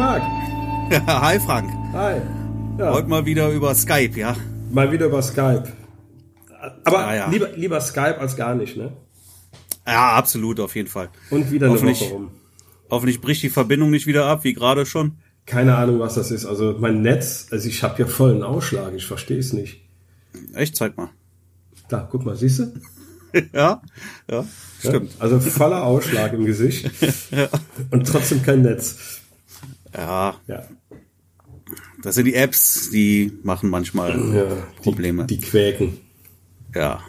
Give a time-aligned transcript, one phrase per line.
[0.00, 0.22] Hi Marc.
[1.06, 1.70] Hi Frank.
[1.92, 2.22] Hi.
[2.78, 2.90] Ja.
[2.94, 4.34] Heute mal wieder über Skype, ja?
[4.72, 5.64] Mal wieder über Skype.
[6.86, 7.28] Aber Ah, ja.
[7.28, 8.92] Lieber, lieber Skype als gar nicht, ne?
[9.86, 11.10] Ja, absolut, auf jeden Fall.
[11.28, 12.30] Und wieder eine Hoffentlich- Woche rum.
[12.90, 15.18] Hoffentlich bricht die Verbindung nicht wieder ab, wie gerade schon.
[15.44, 16.46] Keine Ahnung, was das ist.
[16.46, 19.82] Also mein Netz, also ich habe ja vollen Ausschlag, ich verstehe es nicht.
[20.54, 21.10] Echt, zeig mal.
[21.90, 22.72] Da, guck mal, siehst du?
[23.52, 23.82] ja,
[24.30, 24.44] ja,
[24.78, 25.12] stimmt.
[25.18, 26.90] Also voller Ausschlag im Gesicht.
[27.90, 29.19] Und trotzdem kein Netz.
[29.94, 30.62] Ja, Ja.
[32.02, 34.46] das sind die Apps, die machen manchmal ja
[34.82, 35.26] Probleme.
[35.26, 35.98] Die, die quäken.
[36.74, 37.00] Ja.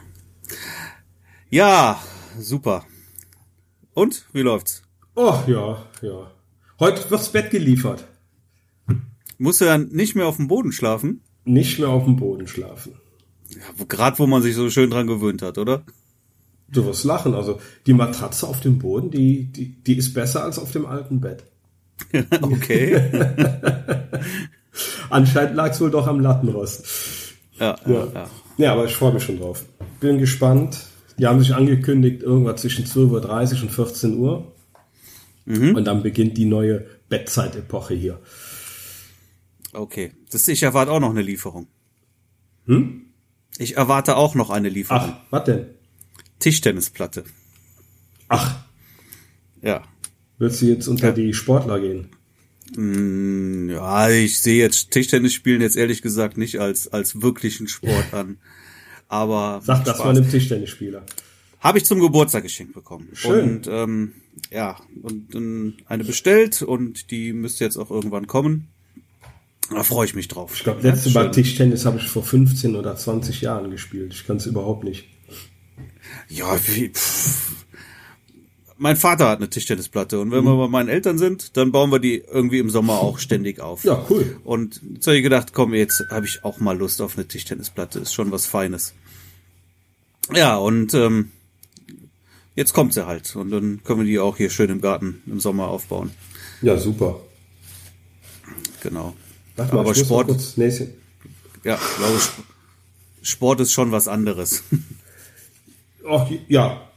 [1.49, 2.01] Ja,
[2.39, 2.85] super.
[3.93, 4.83] Und, wie läuft's?
[5.15, 6.31] Oh, ja, ja.
[6.79, 8.05] Heute wird's Bett geliefert.
[9.37, 11.21] Musst du dann nicht mehr auf dem Boden schlafen?
[11.43, 12.93] Nicht mehr auf dem Boden schlafen.
[13.49, 15.83] Ja, Gerade wo man sich so schön dran gewöhnt hat, oder?
[16.69, 17.33] Du wirst lachen.
[17.33, 21.19] Also die Matratze auf dem Boden, die, die, die ist besser als auf dem alten
[21.19, 21.43] Bett.
[22.41, 23.01] Okay.
[25.09, 26.85] Anscheinend lag's wohl doch am Lattenrost.
[27.59, 28.29] Ja, Ja, ja, ja.
[28.57, 29.65] ja aber ich freue mich schon drauf.
[29.99, 30.85] Bin gespannt.
[31.17, 34.51] Die haben sich angekündigt, irgendwas zwischen 12.30 Uhr und 14 Uhr.
[35.45, 38.19] Und dann beginnt die neue Bettzeitepoche hier.
[39.73, 40.13] Okay.
[40.31, 41.67] Das, ich erwarte auch noch eine Lieferung.
[43.57, 45.13] Ich erwarte auch noch eine Lieferung.
[45.13, 45.65] Ach, was denn?
[46.39, 47.23] Tischtennisplatte.
[48.27, 48.63] Ach,
[49.61, 49.83] Ja.
[50.41, 52.09] Willst du jetzt unter die Sportler gehen?
[52.75, 58.13] Mm, Ja, ich sehe jetzt Tischtennis spielen jetzt ehrlich gesagt nicht als, als wirklichen Sport
[58.13, 58.37] an.
[59.07, 61.03] Aber Sag das mal einem Tischtennisspieler.
[61.59, 63.09] habe ich zum Geburtstag geschenkt bekommen.
[63.13, 63.57] Schön.
[63.57, 64.13] Und ähm,
[64.51, 68.67] ja, und ähm, eine bestellt und die müsste jetzt auch irgendwann kommen.
[69.69, 70.53] Da freue ich mich drauf.
[70.55, 71.31] Ich glaube, letzte Mal.
[71.31, 74.13] Tischtennis habe ich vor 15 oder 20 Jahren gespielt.
[74.13, 75.07] Ich kann es überhaupt nicht.
[76.29, 77.60] Ja, wie, pff.
[78.81, 81.99] Mein Vater hat eine Tischtennisplatte und wenn wir bei meinen Eltern sind, dann bauen wir
[81.99, 83.83] die irgendwie im Sommer auch ständig auf.
[83.83, 84.37] Ja, cool.
[84.43, 87.99] Und jetzt habe ich gedacht, komm, jetzt habe ich auch mal Lust auf eine Tischtennisplatte.
[87.99, 88.93] Ist schon was Feines.
[90.33, 91.29] Ja, und ähm,
[92.55, 93.35] jetzt kommt sie halt.
[93.35, 96.09] Und dann können wir die auch hier schön im Garten im Sommer aufbauen.
[96.63, 97.19] Ja, super.
[98.81, 99.13] Genau.
[99.57, 100.89] Warte mal, Aber Sport, kurz Näschen.
[101.63, 102.43] ja, ich glaube, Sp-
[103.21, 104.63] Sport ist schon was anderes.
[106.09, 106.89] Ach, ja,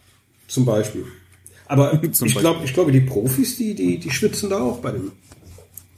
[0.48, 1.04] zum Beispiel.
[1.66, 4.92] Aber Zum ich glaube, ich glaube, die Profis, die, die, die schwitzen da auch bei
[4.92, 5.12] dem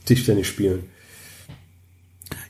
[0.05, 0.85] Tischtennis spielen.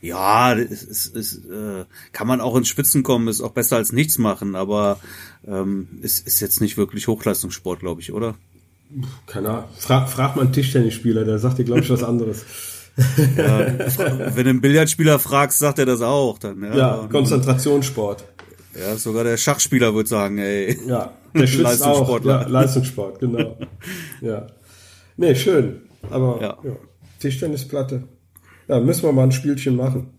[0.00, 3.93] Ja, es ist, ist, äh, kann man auch ins Spitzen kommen, ist auch besser als
[3.93, 5.00] nichts machen, aber
[5.47, 8.37] ähm, ist, ist jetzt nicht wirklich Hochleistungssport, glaube ich, oder?
[9.27, 9.65] Keine Ahnung.
[9.78, 12.44] Frag, frag mal einen Tischtennisspieler, der sagt dir, glaube ich, was anderes.
[13.16, 16.62] Wenn du einen Billardspieler fragst, sagt er das auch dann.
[16.62, 18.25] Ja, Ja, Konzentrationssport.
[18.78, 20.78] ja sogar der Schachspieler wird sagen, ey.
[20.87, 21.98] Ja, der schwitzt auch.
[21.98, 22.41] Leistungssportler.
[22.42, 23.56] Ja, Leistungssport, genau.
[24.20, 24.47] Ja.
[25.16, 25.82] Nee, schön.
[26.10, 26.58] Aber Ja.
[26.64, 26.76] ja.
[27.20, 28.04] Tischtennisplatte.
[28.69, 30.10] Ja, müssen wir mal ein Spielchen machen.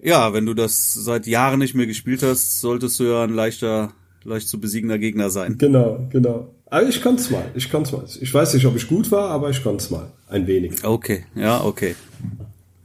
[0.00, 3.92] Ja, wenn du das seit Jahren nicht mehr gespielt hast, solltest du ja ein leichter,
[4.24, 5.58] leicht zu besiegender Gegner sein.
[5.58, 6.54] Genau, genau.
[6.66, 7.50] Aber ich kann's mal.
[7.54, 8.04] Ich kann's mal.
[8.20, 10.12] Ich weiß nicht, ob ich gut war, aber ich kann's mal.
[10.28, 10.84] Ein wenig.
[10.84, 11.94] Okay, ja, okay.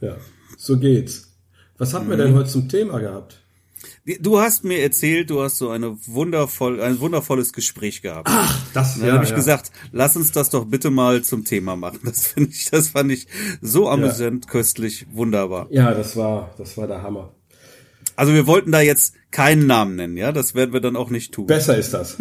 [0.00, 0.16] Ja.
[0.56, 1.30] So geht's.
[1.78, 2.20] Was hatten wir Mhm.
[2.22, 3.42] denn heute zum Thema gehabt?
[4.20, 8.28] Du hast mir erzählt, du hast so eine wundervoll, ein wundervolles Gespräch gehabt.
[8.74, 12.00] Das Dann habe ich gesagt, lass uns das doch bitte mal zum Thema machen.
[12.04, 13.26] Das finde ich, das fand ich
[13.62, 15.68] so amüsant, köstlich, wunderbar.
[15.70, 17.32] Ja, das war, das war der Hammer.
[18.14, 20.32] Also wir wollten da jetzt keinen Namen nennen, ja?
[20.32, 21.46] Das werden wir dann auch nicht tun.
[21.46, 22.18] Besser ist das.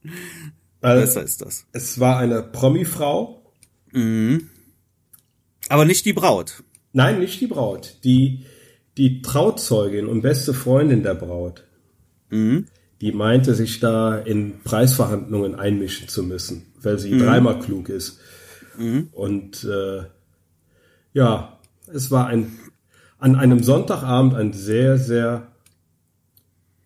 [0.80, 1.66] Besser ist das.
[1.72, 3.42] Es war eine Promi-Frau.
[5.68, 6.62] Aber nicht die Braut.
[6.92, 7.98] Nein, nicht die Braut.
[8.04, 8.44] Die,
[8.98, 11.64] die Trauzeugin und beste Freundin der Braut.
[12.30, 18.18] Die meinte, sich da in Preisverhandlungen einmischen zu müssen, weil sie dreimal klug ist.
[19.12, 20.02] Und äh,
[21.14, 21.58] ja,
[21.92, 22.52] es war ein
[23.18, 25.48] an einem Sonntagabend ein sehr, sehr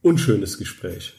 [0.00, 1.14] unschönes Gespräch.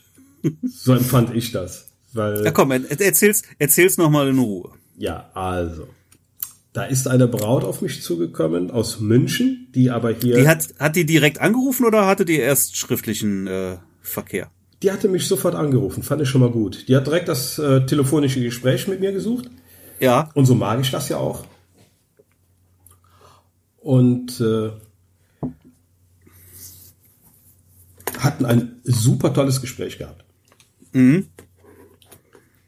[0.64, 1.90] So empfand ich das.
[2.14, 4.72] Weil Ja, komm, er- erzähl's, erzähl's noch mal in Ruhe.
[4.98, 5.88] Ja, also.
[6.74, 10.36] Da ist eine Braut auf mich zugekommen aus München, die aber hier.
[10.36, 14.50] Die hat, hat die direkt angerufen oder hatte die erst schriftlichen äh, Verkehr?
[14.84, 16.90] die hatte mich sofort angerufen, fand ich schon mal gut.
[16.90, 19.50] Die hat direkt das äh, telefonische Gespräch mit mir gesucht.
[20.02, 20.30] Ja.
[20.34, 21.46] Und so mag ich das ja auch.
[23.78, 24.72] Und äh,
[28.20, 30.26] hatten ein super tolles Gespräch gehabt.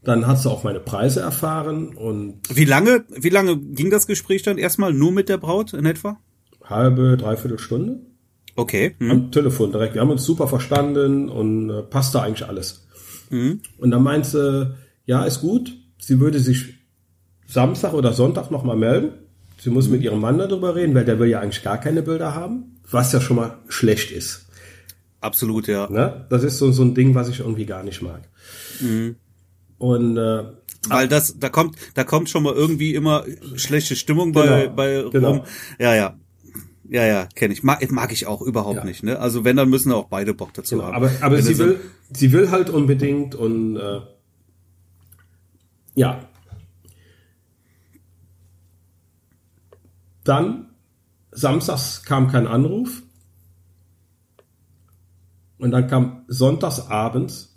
[0.05, 4.43] Dann hat sie auch meine Preise erfahren und Wie lange, wie lange ging das Gespräch
[4.43, 6.17] dann erstmal nur mit der Braut in etwa?
[6.69, 7.99] halbe, dreiviertel Stunde.
[8.55, 8.95] Okay.
[8.99, 9.11] Hm.
[9.11, 9.95] am Telefon direkt.
[9.95, 12.87] Wir haben uns super verstanden und äh, passte eigentlich alles.
[13.77, 14.75] Und dann meinte sie,
[15.05, 15.75] ja, ist gut.
[15.99, 16.75] Sie würde sich
[17.47, 19.09] Samstag oder Sonntag nochmal melden.
[19.57, 22.33] Sie muss mit ihrem Mann darüber reden, weil der will ja eigentlich gar keine Bilder
[22.33, 24.45] haben, was ja schon mal schlecht ist.
[25.21, 25.89] Absolut, ja.
[25.89, 26.25] Ne?
[26.29, 28.21] Das ist so, so ein Ding, was ich irgendwie gar nicht mag.
[29.77, 30.44] Und äh,
[30.88, 33.25] Weil das, da kommt, da kommt schon mal irgendwie immer
[33.56, 35.30] schlechte Stimmung bei, Genau, bei genau.
[35.31, 35.42] rum.
[35.80, 36.18] Ja, ja.
[36.88, 37.63] Ja, ja, kenne ich.
[37.63, 38.83] Mag, mag ich auch überhaupt Ja.
[38.86, 39.18] nicht, ne?
[39.19, 40.95] Also wenn, dann müssen auch beide Bock dazu Genau, haben.
[40.95, 41.80] aber, aber Wenn sie will,
[42.13, 44.01] sie will halt unbedingt und äh,
[45.95, 46.19] ja.
[50.24, 50.69] Dann
[51.31, 53.01] samstags kam kein Anruf
[55.57, 57.54] und dann kam sonntags abends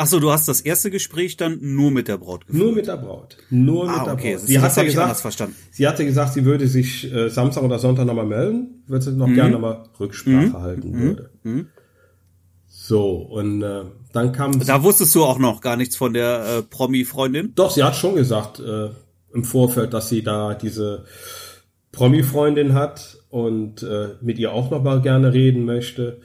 [0.00, 2.64] Ach so, du hast das erste Gespräch dann nur mit der Braut geführt.
[2.64, 4.46] nur mit der Braut, nur mit Ah, der okay, Braut.
[4.46, 5.56] Sie das hat ja ich anders gesagt, verstanden.
[5.72, 9.18] sie hatte gesagt, sie würde sich äh, Samstag oder Sonntag nochmal melden, würde sie Mhm.
[9.18, 11.30] noch gerne nochmal Rücksprache halten würde.
[12.68, 16.62] So und äh, dann kam Da wusstest du auch noch gar nichts von der äh,
[16.62, 17.52] Promi-Freundin.
[17.54, 18.90] Doch, sie hat schon gesagt äh,
[19.34, 21.04] im Vorfeld, dass sie da diese
[21.92, 26.20] Promi-Freundin hat und äh, mit ihr auch noch mal gerne reden möchte.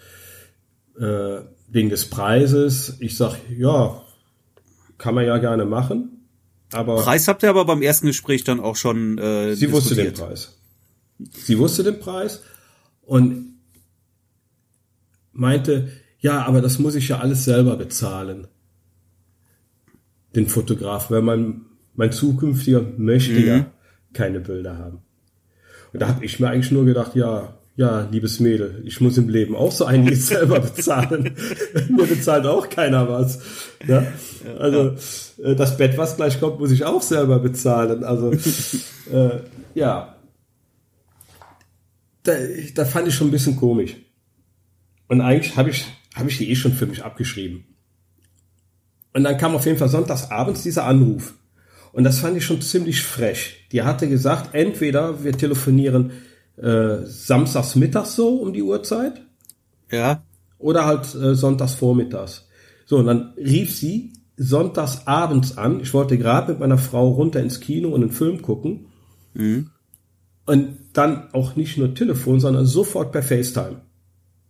[0.99, 1.39] Äh,
[1.73, 2.97] wegen des Preises.
[2.99, 4.01] Ich sag, ja,
[4.97, 6.29] kann man ja gerne machen.
[6.71, 10.05] Aber Preis habt ihr aber beim ersten Gespräch dann auch schon äh, sie wusste den
[10.05, 10.29] diskutiert.
[10.29, 10.59] Preis.
[11.31, 12.41] Sie wusste den Preis
[13.01, 13.55] und
[15.31, 15.89] meinte,
[16.19, 18.47] ja, aber das muss ich ja alles selber bezahlen.
[20.35, 21.65] Den Fotograf, weil mein,
[21.95, 23.71] mein zukünftiger möchte ja
[24.13, 25.01] keine Bilder haben.
[25.91, 29.29] Und da habe ich mir eigentlich nur gedacht, ja, ja, liebes Mädel, ich muss im
[29.29, 31.35] Leben auch so einiges selber bezahlen.
[31.89, 33.39] Mir bezahlt auch keiner was.
[33.87, 34.05] Ja?
[34.59, 34.95] Also
[35.43, 38.03] äh, das Bett, was gleich kommt, muss ich auch selber bezahlen.
[38.03, 38.31] Also
[39.11, 39.39] äh,
[39.73, 40.15] ja,
[42.23, 42.33] da,
[42.75, 43.95] da fand ich schon ein bisschen komisch.
[45.07, 45.85] Und eigentlich habe ich,
[46.15, 47.65] habe ich die eh schon für mich abgeschrieben.
[49.13, 51.33] Und dann kam auf jeden Fall sonntags abends dieser Anruf.
[51.91, 53.67] Und das fand ich schon ziemlich frech.
[53.71, 56.11] Die hatte gesagt, entweder wir telefonieren
[56.57, 59.21] äh, samstags mittags so um die Uhrzeit
[59.91, 60.23] Ja.
[60.59, 62.47] oder halt äh, sonntags vormittags.
[62.85, 65.79] So, und dann rief sie sonntags abends an.
[65.79, 68.87] Ich wollte gerade mit meiner Frau runter ins Kino und einen Film gucken.
[70.45, 73.81] Und dann auch nicht nur Telefon, sondern sofort per FaceTime.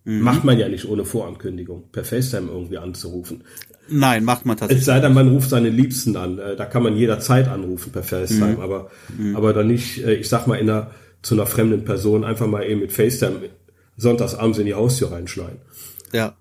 [0.05, 3.43] Macht man ja nicht ohne Vorankündigung, per FaceTime irgendwie anzurufen.
[3.89, 4.85] Nein, macht man Es tatsächlich.
[4.85, 6.39] sei denn, man ruft seine Liebsten an.
[6.39, 8.89] Äh, Da kann man jederzeit anrufen per FaceTime, aber,
[9.35, 10.91] aber dann nicht, äh, ich sag mal, in einer,
[11.23, 13.49] zu einer fremden Person einfach mal eben mit FaceTime
[13.97, 15.59] sonntags abends in die Haustür reinschneiden.
[16.11, 16.35] Ja.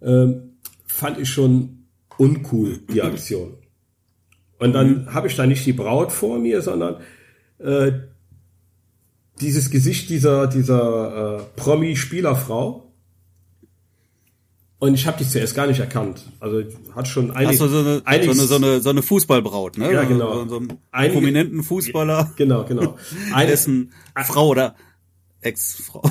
[0.00, 1.86] ähm, fand ich schon
[2.16, 3.54] uncool, die Aktion.
[4.58, 6.96] Und dann habe ich da nicht die Braut vor mir, sondern
[7.58, 7.92] äh,
[9.40, 12.87] dieses Gesicht dieser, dieser äh, Promi-Spielerfrau.
[14.80, 16.22] Und ich habe die zuerst gar nicht erkannt.
[16.38, 16.62] Also
[16.94, 19.76] hat schon Ach einig, so, so, eine, so, einig- eine, so, eine, so eine Fußballbraut,
[19.76, 19.92] ne?
[19.92, 20.44] Ja, genau.
[20.44, 22.96] So, so einen Einige- prominenten Fußballer, Genau, genau.
[23.34, 23.92] Eine, dessen
[24.24, 24.76] Frau oder
[25.40, 26.02] Ex-Frau.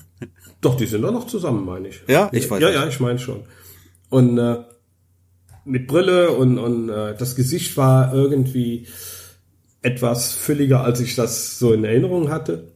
[0.60, 2.02] Doch, die sind doch noch zusammen, meine ich.
[2.06, 2.76] Ja, ich weiß Ja, nicht.
[2.76, 3.44] ja, ich meine schon.
[4.10, 4.58] Und äh,
[5.64, 8.86] mit Brille und, und äh, das Gesicht war irgendwie
[9.80, 12.72] etwas fülliger, als ich das so in Erinnerung hatte.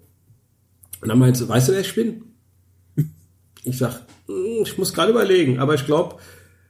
[1.03, 2.23] Und dann meinte sie, weißt du, wer ich bin?
[3.65, 4.01] Ich sag, "Hm,
[4.65, 6.17] ich muss gerade überlegen, aber ich glaube,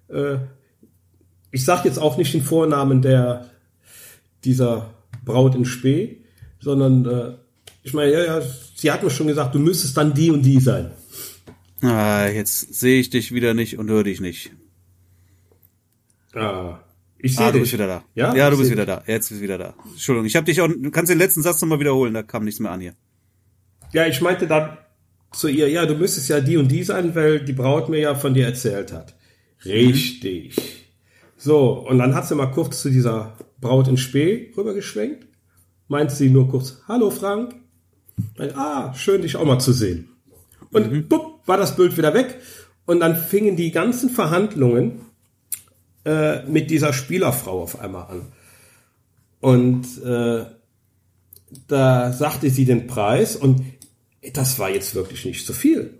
[0.08, 0.36] äh,
[1.50, 3.50] ich sag jetzt auch nicht den Vornamen der
[4.44, 4.90] dieser
[5.24, 6.22] Braut in Spee,
[6.60, 7.34] sondern äh,
[7.82, 8.42] ich meine, ja, ja,
[8.74, 10.90] sie hat mir schon gesagt, du müsstest dann die und die sein.
[11.82, 14.50] Ah, jetzt sehe ich dich wieder nicht und höre dich nicht.
[16.34, 16.80] Ah,
[17.18, 17.62] ich sehe Ah, du dich.
[17.62, 18.04] bist wieder da.
[18.14, 19.02] Ja, ja du bist wieder da.
[19.06, 19.74] Jetzt bist du wieder da.
[19.92, 20.68] Entschuldigung, ich habe dich auch.
[20.68, 22.12] Du kannst den letzten Satz nochmal wiederholen.
[22.14, 22.94] Da kam nichts mehr an hier.
[23.92, 24.76] Ja, ich meinte dann
[25.32, 28.14] zu ihr, ja, du müsstest ja die und die sein, weil die Braut mir ja
[28.14, 29.14] von dir erzählt hat.
[29.64, 30.56] Richtig.
[31.36, 35.26] So, und dann hat sie mal kurz zu dieser Braut in Spee rübergeschwenkt.
[35.88, 37.54] Meinte sie nur kurz, hallo Frank.
[38.38, 40.08] Meinte, ah, schön dich auch mal zu sehen.
[40.70, 42.40] Und bupp, war das Bild wieder weg.
[42.86, 45.00] Und dann fingen die ganzen Verhandlungen
[46.04, 48.22] äh, mit dieser Spielerfrau auf einmal an.
[49.40, 50.46] Und äh,
[51.68, 53.62] da sagte sie den Preis und
[54.32, 55.94] das war jetzt wirklich nicht so viel.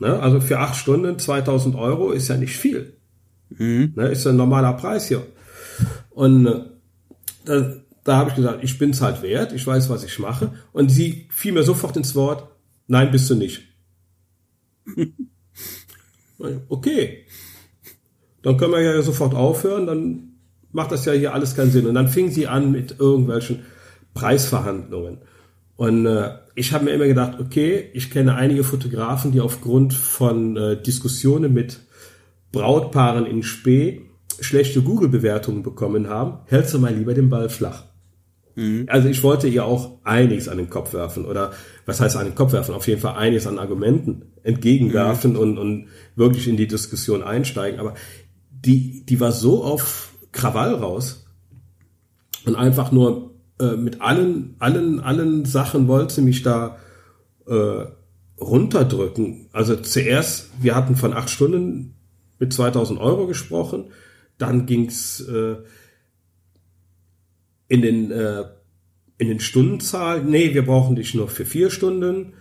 [0.00, 0.18] Ne?
[0.20, 2.96] Also für acht Stunden 2000 Euro ist ja nicht viel.
[3.94, 4.08] Ne?
[4.08, 5.26] Ist ja ein normaler Preis hier.
[6.10, 6.60] Und äh,
[7.44, 10.52] da, da habe ich gesagt, ich bin's halt wert, ich weiß, was ich mache.
[10.72, 12.48] Und sie fiel mir sofort ins Wort,
[12.86, 13.62] nein, bist du nicht.
[16.68, 17.26] okay.
[18.42, 20.34] Dann können wir ja sofort aufhören, dann
[20.72, 21.86] macht das ja hier alles keinen Sinn.
[21.86, 23.64] Und dann fing sie an mit irgendwelchen
[24.12, 25.18] Preisverhandlungen.
[25.76, 30.56] Und äh, ich habe mir immer gedacht, okay, ich kenne einige Fotografen, die aufgrund von
[30.56, 31.80] äh, Diskussionen mit
[32.52, 34.02] Brautpaaren in Spee
[34.40, 36.38] schlechte Google-Bewertungen bekommen haben.
[36.46, 37.84] Hältst du mal lieber den Ball flach.
[38.54, 38.86] Mhm.
[38.88, 41.52] Also ich wollte ihr auch einiges an den Kopf werfen oder
[41.86, 42.74] was heißt an den Kopf werfen?
[42.74, 45.38] Auf jeden Fall einiges an Argumenten entgegenwerfen mhm.
[45.38, 47.80] und, und wirklich in die Diskussion einsteigen.
[47.80, 47.94] Aber
[48.50, 51.26] die, die war so auf Krawall raus
[52.44, 53.23] und einfach nur
[53.58, 56.78] äh, mit allen, allen, allen Sachen wollte sie mich da
[57.46, 57.84] äh,
[58.40, 59.48] runterdrücken.
[59.52, 61.94] Also zuerst, wir hatten von acht Stunden
[62.38, 63.90] mit 2000 Euro gesprochen,
[64.38, 65.56] dann ging's äh,
[67.68, 68.44] in den äh,
[69.18, 72.34] in den Stundenzahlen, nee, wir brauchen dich nur für vier Stunden.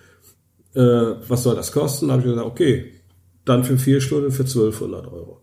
[0.74, 2.08] Äh, was soll das kosten?
[2.08, 2.92] Da habe ich gesagt, okay,
[3.46, 5.42] dann für vier Stunden für 1200 Euro.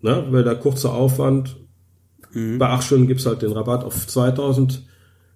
[0.00, 0.26] Ne?
[0.30, 1.56] Weil der kurze Aufwand,
[2.32, 2.58] mhm.
[2.58, 4.82] bei acht Stunden gibt's halt den Rabatt auf 2000,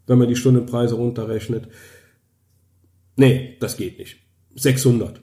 [0.07, 1.69] wenn man die Stundenpreise runterrechnet.
[3.17, 4.19] Nee, das geht nicht.
[4.55, 5.21] 600.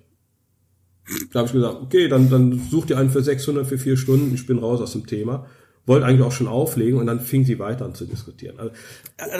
[1.32, 4.34] Da habe ich gesagt, okay, dann, dann such dir einen für 600 für vier Stunden,
[4.34, 5.48] ich bin raus aus dem Thema
[5.86, 8.58] wollte eigentlich auch schon auflegen und dann fing sie weiter an zu diskutieren.
[8.58, 8.74] Also,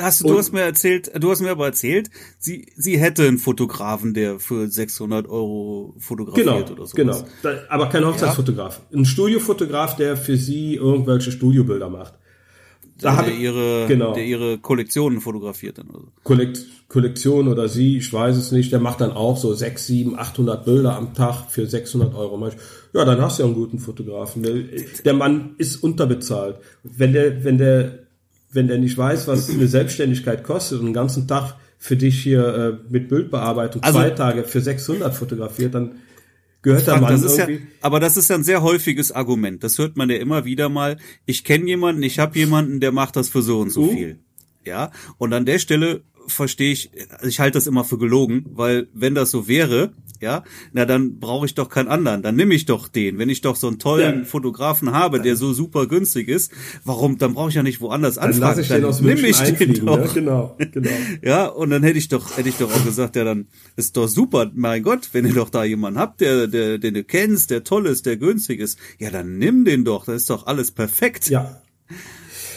[0.04, 3.38] hast du, du hast mir erzählt, du hast mir aber erzählt, sie, sie hätte einen
[3.38, 6.96] Fotografen, der für 600 Euro fotografiert genau, oder so.
[6.96, 7.24] Genau,
[7.70, 8.82] aber kein Hochzeitsfotograf.
[8.90, 8.98] Ja.
[9.00, 12.16] Ein Studiofotograf, der für sie irgendwelche Studiobilder macht
[13.00, 14.14] da der, ihre, genau.
[14.14, 15.88] der ihre Kollektionen fotografiert dann.
[15.88, 16.08] Also.
[16.24, 20.18] Kollekt, Kollektion oder sie, ich weiß es nicht, der macht dann auch so sechs, sieben,
[20.18, 22.52] 800 Bilder am Tag für 600 Euro.
[22.94, 24.44] Ja, dann hast du ja einen guten Fotografen.
[24.44, 24.54] Der,
[25.04, 26.58] der Mann ist unterbezahlt.
[26.84, 28.00] Wenn der, wenn der,
[28.52, 32.48] wenn der nicht weiß, was eine Selbstständigkeit kostet und den ganzen Tag für dich hier
[32.48, 35.96] äh, mit Bildbearbeitung also, zwei Tage für 600 fotografiert, dann
[36.64, 37.62] gehört da man das irgendwie.
[37.62, 39.64] Ja, aber das ist ja ein sehr häufiges Argument.
[39.64, 40.98] Das hört man ja immer wieder mal.
[41.26, 43.92] Ich kenne jemanden, ich habe jemanden, der macht das für so und so uh.
[43.92, 44.20] viel.
[44.66, 48.88] Ja, und an der Stelle verstehe ich, also ich halte das immer für gelogen, weil
[48.94, 49.92] wenn das so wäre,
[50.24, 53.20] ja, na dann brauche ich doch keinen anderen, dann nehme ich doch den.
[53.20, 54.26] Wenn ich doch so einen tollen ja.
[54.26, 56.52] Fotografen habe, der so super günstig ist,
[56.84, 58.60] warum, dann brauche ich ja nicht woanders dann anfangen.
[58.62, 59.80] Ich dann nehme ich den ne?
[59.80, 59.98] doch.
[59.98, 60.90] Ja, genau, genau.
[61.22, 64.08] ja, und dann hätte ich doch, hätte ich doch auch gesagt, ja, dann ist doch
[64.08, 67.64] super, mein Gott, wenn ihr doch da jemanden habt, der, der, den du kennst, der
[67.64, 71.30] toll ist, der günstig ist, ja, dann nimm den doch, dann ist doch alles perfekt.
[71.30, 71.62] Ja.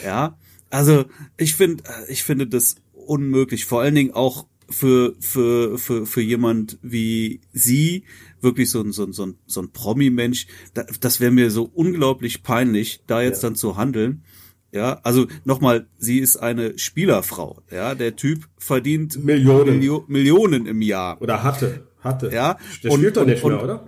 [0.05, 0.37] Ja,
[0.69, 1.05] also
[1.37, 3.65] ich finde, ich finde das unmöglich.
[3.65, 8.03] Vor allen Dingen auch für, für, für, für jemand wie sie,
[8.41, 11.63] wirklich so ein, so ein, so ein, so ein Promi-Mensch, da, das wäre mir so
[11.73, 13.49] unglaublich peinlich, da jetzt ja.
[13.49, 14.23] dann zu handeln.
[14.71, 17.61] Ja, also nochmal, sie ist eine Spielerfrau.
[17.71, 21.21] Ja, der Typ verdient Millionen, Milio Millionen im Jahr.
[21.21, 22.29] Oder hatte, hatte.
[22.33, 23.87] Ja, der und, spielt doch nicht und, mehr, oder?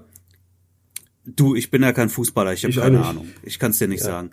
[1.26, 3.28] Du, ich bin ja kein Fußballer, ich habe keine Ahnung.
[3.44, 4.08] Ich kann es dir nicht ja.
[4.08, 4.32] sagen.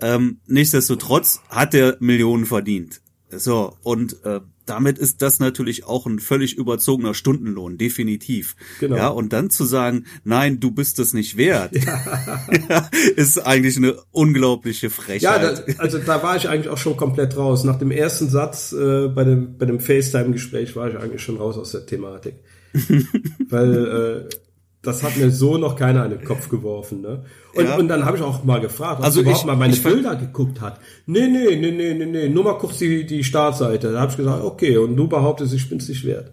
[0.00, 3.00] Ähm, nichtsdestotrotz hat er Millionen verdient.
[3.30, 8.56] So, und äh, damit ist das natürlich auch ein völlig überzogener Stundenlohn, definitiv.
[8.80, 8.96] Genau.
[8.96, 12.90] Ja, und dann zu sagen, nein, du bist es nicht wert, ja.
[13.16, 15.22] ist eigentlich eine unglaubliche Frechheit.
[15.22, 17.64] Ja, da, also da war ich eigentlich auch schon komplett raus.
[17.64, 21.56] Nach dem ersten Satz äh, bei dem, bei dem FaceTime-Gespräch war ich eigentlich schon raus
[21.56, 22.34] aus der Thematik.
[23.48, 24.36] Weil äh,
[24.86, 27.00] das hat mir so noch keiner an den Kopf geworfen.
[27.00, 27.24] Ne?
[27.54, 27.76] Und, ja.
[27.76, 30.60] und dann habe ich auch mal gefragt, ob also überhaupt ich, mal meine Bilder geguckt
[30.60, 30.80] hat.
[31.06, 33.92] Nee, nee, nee, nee, nee, nee, nur mal kurz die, die Startseite.
[33.92, 36.32] Da habe ich gesagt, okay, und du behauptest, ich bin's nicht wert.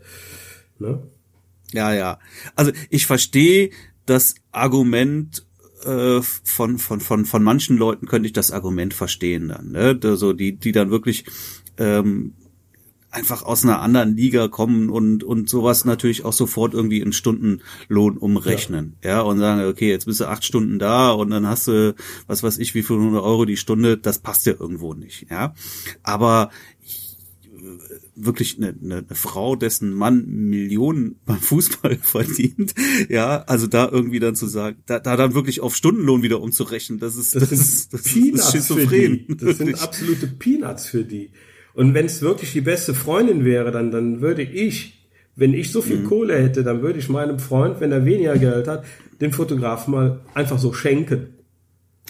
[0.79, 0.99] Ne?
[1.73, 2.19] Ja, ja.
[2.55, 3.71] Also ich verstehe
[4.05, 5.45] das Argument
[5.85, 9.99] äh, von, von, von, von manchen Leuten könnte ich das Argument verstehen dann, ne?
[10.03, 11.25] Also die, die dann wirklich
[11.77, 12.33] ähm,
[13.13, 18.17] einfach aus einer anderen Liga kommen und und sowas natürlich auch sofort irgendwie in Stundenlohn
[18.17, 21.67] umrechnen, ja, ja und sagen, okay, jetzt bist du acht Stunden da und dann hast
[21.67, 21.95] du,
[22.27, 25.53] was weiß ich, wie viel hundert Euro die Stunde, das passt ja irgendwo nicht, ja,
[26.01, 26.49] aber
[28.15, 32.73] wirklich eine, eine, eine Frau, dessen Mann Millionen beim Fußball verdient,
[33.09, 36.99] ja, also da irgendwie dann zu sagen, da, da dann wirklich auf Stundenlohn wieder umzurechnen,
[36.99, 39.25] das ist das, das ist, das Peanuts ist schizophren.
[39.27, 39.45] Für die.
[39.45, 41.31] Das sind absolute Peanuts für die.
[41.73, 45.81] Und wenn es wirklich die beste Freundin wäre, dann, dann würde ich, wenn ich so
[45.81, 46.07] viel mhm.
[46.07, 48.85] Kohle hätte, dann würde ich meinem Freund, wenn er weniger Geld hat,
[49.19, 51.33] den Fotograf mal einfach so schenken.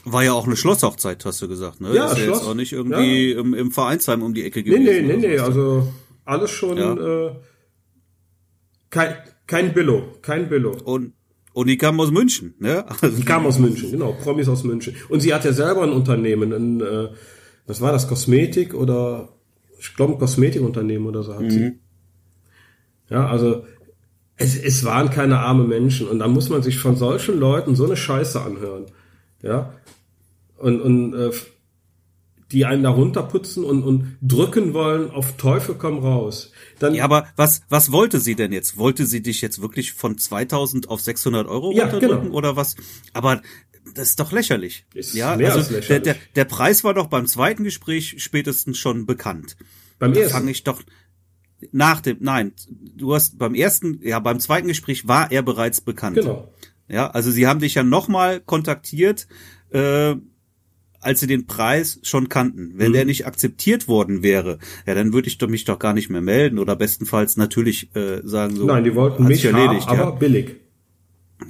[0.05, 1.96] War ja auch eine Schlosshochzeit, hast du gesagt, ne?
[1.96, 3.39] Ja, ist ja Schloss, jetzt auch nicht irgendwie ja.
[3.39, 4.84] im, im Vereinsheim um die Ecke gewesen.
[4.84, 5.88] Nee, nee, nee, nee, also
[6.25, 7.27] alles schon ja.
[7.27, 7.32] äh,
[8.89, 9.15] kein,
[9.48, 10.75] kein Billo, kein Billo.
[10.84, 11.13] Und
[11.53, 12.84] und die kam aus München, ne?
[13.01, 14.96] Also die kam aus München, genau, Promis aus München.
[15.10, 17.10] Und sie hat ja selber ein Unternehmen, ein, äh,
[17.67, 19.29] was war das, Kosmetik oder
[19.84, 21.50] ich glaube, ein Kosmetikunternehmen oder so hat mhm.
[21.50, 21.80] sie.
[23.10, 23.66] Ja, also
[24.38, 27.86] es, es waren keine arme Menschen und da muss man sich von solchen Leuten so
[27.86, 28.86] eine Scheiße anhören.
[29.42, 29.74] Ja.
[30.58, 31.32] Und, und äh,
[32.52, 36.52] die einen da runterputzen und, und drücken wollen, auf Teufel komm raus.
[36.80, 38.78] Dann, ja, aber was, was wollte sie denn jetzt?
[38.78, 42.36] Wollte sie dich jetzt wirklich von 2000 auf 600 Euro ja, runterdrücken genau.
[42.36, 42.75] oder was?
[43.12, 43.42] Aber
[43.94, 44.86] das ist doch lächerlich.
[44.94, 45.88] Ist ja, also lächerlich.
[45.88, 49.58] Der, der, der Preis war doch beim zweiten Gespräch spätestens schon bekannt.
[50.00, 50.32] Beim ersten.
[50.34, 50.82] fange ich doch
[51.72, 56.18] nach dem, nein, du hast beim ersten, ja, beim zweiten Gespräch war er bereits bekannt.
[56.18, 56.54] Genau.
[56.90, 59.28] Ja, also sie haben dich ja nochmal kontaktiert,
[59.72, 60.16] äh,
[61.00, 62.74] als sie den Preis schon kannten.
[62.75, 62.94] Wenn Mhm.
[62.94, 66.22] der nicht akzeptiert worden wäre, ja, dann würde ich doch mich doch gar nicht mehr
[66.22, 68.66] melden oder bestenfalls natürlich äh, sagen so.
[68.66, 70.18] Nein, die wollten mich erledigt, haben, aber ja.
[70.18, 70.56] billig.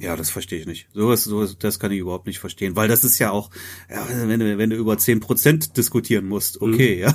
[0.00, 0.88] Ja, das verstehe ich nicht.
[0.92, 3.50] Sowas, sowas, das kann ich überhaupt nicht verstehen, weil das ist ja auch,
[3.90, 6.74] ja, wenn du, wenn du über 10% diskutieren musst, Mhm.
[6.74, 7.14] okay, ja.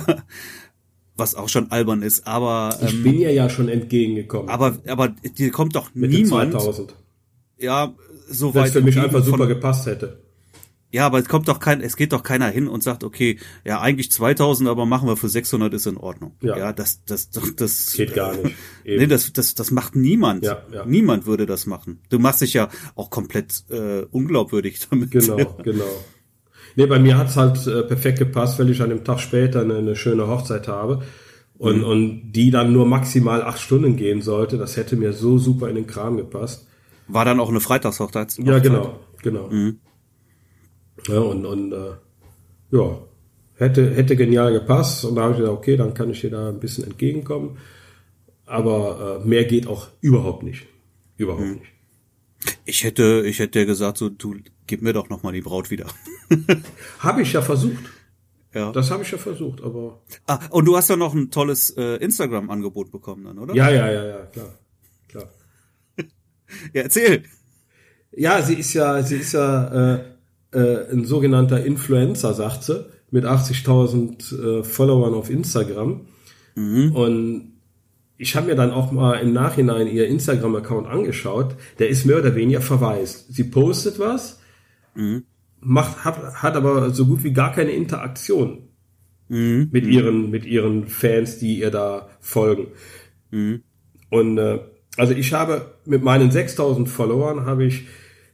[1.16, 4.48] Was auch schon albern ist, aber, Ich ähm, bin ihr ja schon entgegengekommen.
[4.48, 6.94] aber, aber dir kommt doch mit niemand, 2000.
[7.58, 7.94] ja,
[8.28, 10.20] so Weil weit es für mich einfach super gepasst hätte.
[10.92, 13.80] Ja, aber es kommt doch kein, es geht doch keiner hin und sagt, okay, ja,
[13.80, 16.34] eigentlich 2000, aber machen wir für 600 ist in Ordnung.
[16.42, 16.56] Ja.
[16.56, 18.56] ja das, das, das, das Geht gar nicht.
[18.84, 19.08] Nee, Eben.
[19.08, 20.44] das, das, das macht niemand.
[20.44, 20.84] Ja, ja.
[20.84, 22.00] Niemand würde das machen.
[22.08, 25.12] Du machst dich ja auch komplett äh, unglaubwürdig damit.
[25.12, 25.84] Genau, genau.
[26.76, 29.76] Nee, bei mir hat's halt äh, perfekt gepasst, weil ich an dem Tag später eine,
[29.78, 31.02] eine schöne Hochzeit habe
[31.58, 31.84] und, Mhm.
[31.84, 34.56] und die dann nur maximal acht Stunden gehen sollte.
[34.58, 36.66] Das hätte mir so super in den Kram gepasst.
[37.06, 38.38] War dann auch eine Freitagshochzeit?
[38.38, 39.48] Ja, genau, genau.
[39.50, 39.78] Mhm.
[41.08, 41.92] Ja, und, und äh,
[42.70, 42.98] ja,
[43.56, 45.04] hätte, hätte genial gepasst.
[45.04, 47.58] Und da habe ich gesagt, okay, dann kann ich dir da ein bisschen entgegenkommen.
[48.46, 50.66] Aber äh, mehr geht auch überhaupt nicht.
[51.16, 51.52] Überhaupt Mhm.
[51.54, 51.72] nicht.
[52.64, 55.86] Ich hätte, ich hätte gesagt, so, du, gib mir doch noch mal die Braut wieder.
[57.00, 57.84] Habe ich ja versucht.
[58.54, 58.72] Ja.
[58.72, 60.02] Das habe ich ja versucht, aber.
[60.26, 63.54] Ah, und du hast ja noch ein tolles äh, Instagram-Angebot bekommen dann, oder?
[63.54, 64.58] Ja, ja, ja, ja, klar.
[65.06, 65.28] Klar.
[66.72, 67.22] ja erzähl.
[68.10, 70.04] Ja, sie ist ja, sie ist ja äh,
[70.52, 76.06] äh, ein sogenannter Influencer, sagt sie, mit 80.000 äh, Followern auf Instagram.
[76.94, 77.52] Und
[78.16, 81.56] ich habe mir dann auch mal im Nachhinein ihr Instagram-Account angeschaut.
[81.78, 83.32] Der ist mehr oder weniger verwaist.
[83.32, 84.40] Sie postet was,
[85.60, 88.68] macht, hat, hat aber so gut wie gar keine Interaktion
[89.28, 92.66] mit ihren mit ihren Fans, die ihr da folgen.
[94.10, 94.58] Und äh,
[94.96, 97.86] also ich habe mit meinen 6000 Followern habe ich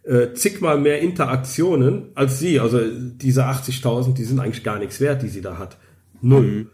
[0.06, 2.60] äh, zigmal mehr Interaktionen als sie.
[2.60, 5.76] Also diese 80.000, die sind eigentlich gar nichts wert, die sie da hat.
[6.22, 6.70] Null.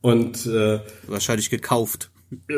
[0.00, 2.10] Und äh, Wahrscheinlich gekauft.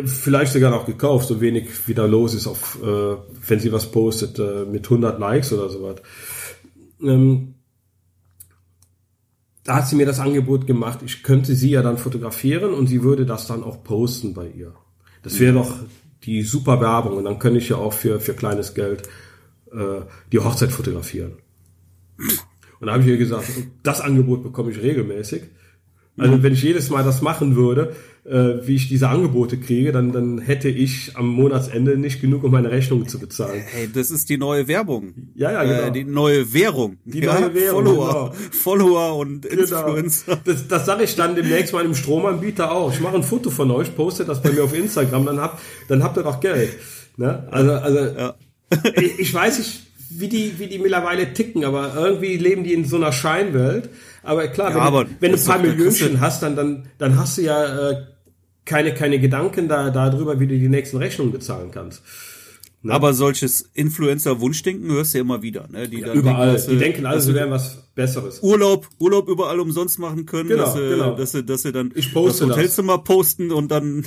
[0.04, 3.90] vielleicht sogar noch gekauft, so wenig wie da los ist, auf, äh, wenn sie was
[3.90, 5.96] postet äh, mit 100 Likes oder sowas.
[7.02, 7.54] Ähm,
[9.64, 13.02] da hat sie mir das Angebot gemacht, ich könnte sie ja dann fotografieren und sie
[13.02, 14.74] würde das dann auch posten bei ihr.
[15.22, 15.74] Das wäre doch
[16.24, 19.08] die super Werbung und dann könnte ich ja auch für, für kleines Geld
[19.72, 20.02] äh,
[20.32, 21.32] die Hochzeit fotografieren.
[22.80, 23.46] Und da habe ich ihr gesagt,
[23.82, 25.42] das Angebot bekomme ich regelmäßig.
[26.18, 30.12] Also wenn ich jedes Mal das machen würde, äh, wie ich diese Angebote kriege, dann,
[30.12, 33.62] dann hätte ich am Monatsende nicht genug, um meine Rechnungen zu bezahlen.
[33.66, 35.14] Hey, das ist die neue Werbung.
[35.36, 35.86] Ja, ja, genau.
[35.86, 36.98] Äh, die neue Währung.
[37.04, 38.50] Die neue Währung, Follower, genau.
[38.50, 39.62] Follower und Genau.
[39.62, 40.40] Influencer.
[40.44, 42.92] Das, das sage ich dann demnächst meinem Stromanbieter auch.
[42.92, 46.02] Ich mache ein Foto von euch, poste das bei mir auf Instagram, dann habt, dann
[46.02, 46.70] habt ihr doch Geld.
[47.16, 47.46] Ne?
[47.50, 48.34] Also, also
[48.96, 52.84] ich, ich weiß nicht, wie die, wie die mittlerweile ticken, aber irgendwie leben die in
[52.86, 53.90] so einer Scheinwelt.
[54.22, 56.86] Aber klar, Ja, wenn, aber du, wenn du das ein paar Millionchen hast, dann, dann,
[56.98, 57.96] dann hast du ja äh,
[58.64, 62.02] keine, keine Gedanken da, darüber, wie du die nächsten Rechnungen bezahlen kannst.
[62.86, 65.88] Aber solches Influencer-Wunschdenken hörst du ja immer wieder, ne?
[65.88, 66.52] Die dann Überall.
[66.52, 68.40] denken, Die sie- denken alle, sie wären was Besseres.
[68.40, 71.14] Urlaub, Urlaub überall umsonst machen können, Genau, dass, sie, genau.
[71.16, 72.40] dass, sie, dass sie dann das das.
[72.40, 74.06] Hotelzimmer posten und dann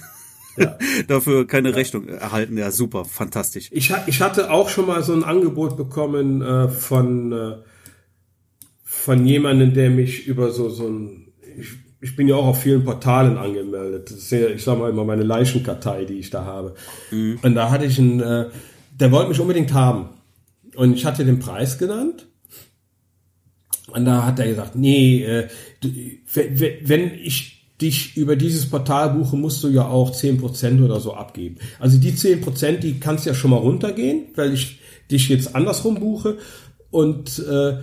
[0.57, 0.77] Ja.
[1.07, 2.57] dafür keine Rechnung erhalten.
[2.57, 3.69] Ja, super, fantastisch.
[3.71, 7.55] Ich, ich hatte auch schon mal so ein Angebot bekommen äh, von, äh,
[8.83, 11.69] von jemandem, der mich über so, so ein, ich,
[12.01, 14.09] ich bin ja auch auf vielen Portalen angemeldet.
[14.11, 16.75] Das ist ja, ich sag mal immer meine Leichenkartei, die ich da habe.
[17.11, 18.45] Und da hatte ich einen, äh,
[18.91, 20.09] der wollte mich unbedingt haben.
[20.75, 22.27] Und ich hatte den Preis genannt.
[23.87, 25.47] Und da hat er gesagt, nee, äh,
[26.83, 31.57] wenn ich dich über dieses Portal buche, musst du ja auch 10% oder so abgeben.
[31.79, 36.37] Also die 10%, die kannst ja schon mal runtergehen, weil ich dich jetzt andersrum buche.
[36.89, 37.77] Und äh,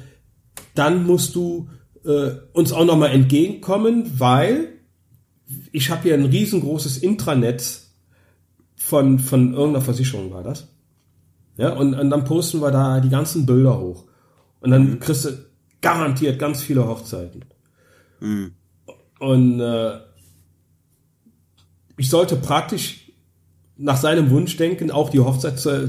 [0.75, 1.69] dann musst du
[2.05, 4.69] äh, uns auch nochmal entgegenkommen, weil
[5.73, 7.81] ich habe hier ein riesengroßes Intranet
[8.77, 10.69] von, von irgendeiner Versicherung war das.
[11.57, 14.05] Ja, und, und dann posten wir da die ganzen Bilder hoch.
[14.61, 15.31] Und dann kriegst du
[15.81, 17.45] garantiert ganz viele Hochzeiten.
[19.19, 19.99] Und äh,
[21.97, 23.13] ich sollte praktisch
[23.77, 25.89] nach seinem Wunsch denken, auch die Hochzeit zu,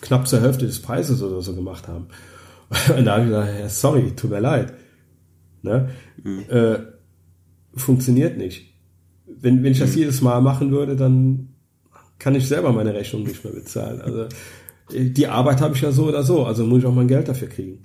[0.00, 2.08] knapp zur Hälfte des Preises oder so gemacht haben.
[2.96, 4.72] Und da habe ich gesagt, ja, sorry, tut mir leid.
[5.62, 5.90] Ne?
[6.48, 6.78] Äh,
[7.74, 8.74] funktioniert nicht.
[9.26, 11.54] Wenn, wenn ich das jedes Mal machen würde, dann
[12.18, 14.00] kann ich selber meine Rechnung nicht mehr bezahlen.
[14.00, 14.28] Also
[14.90, 17.48] die Arbeit habe ich ja so oder so, also muss ich auch mein Geld dafür
[17.48, 17.84] kriegen.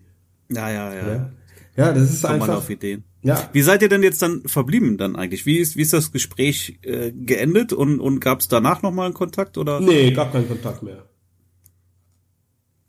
[0.49, 1.07] Ja, ja, ja.
[1.07, 1.31] Ja,
[1.75, 2.47] Ja, das ist Kommt einfach.
[2.47, 3.03] man auf Ideen.
[3.23, 3.49] Ja.
[3.53, 5.45] Wie seid ihr denn jetzt dann verblieben dann eigentlich?
[5.45, 9.13] Wie ist, wie ist das Gespräch äh, geendet und, und gab es danach nochmal einen
[9.13, 9.79] Kontakt oder?
[9.79, 11.05] Nee, gar keinen Kontakt mehr.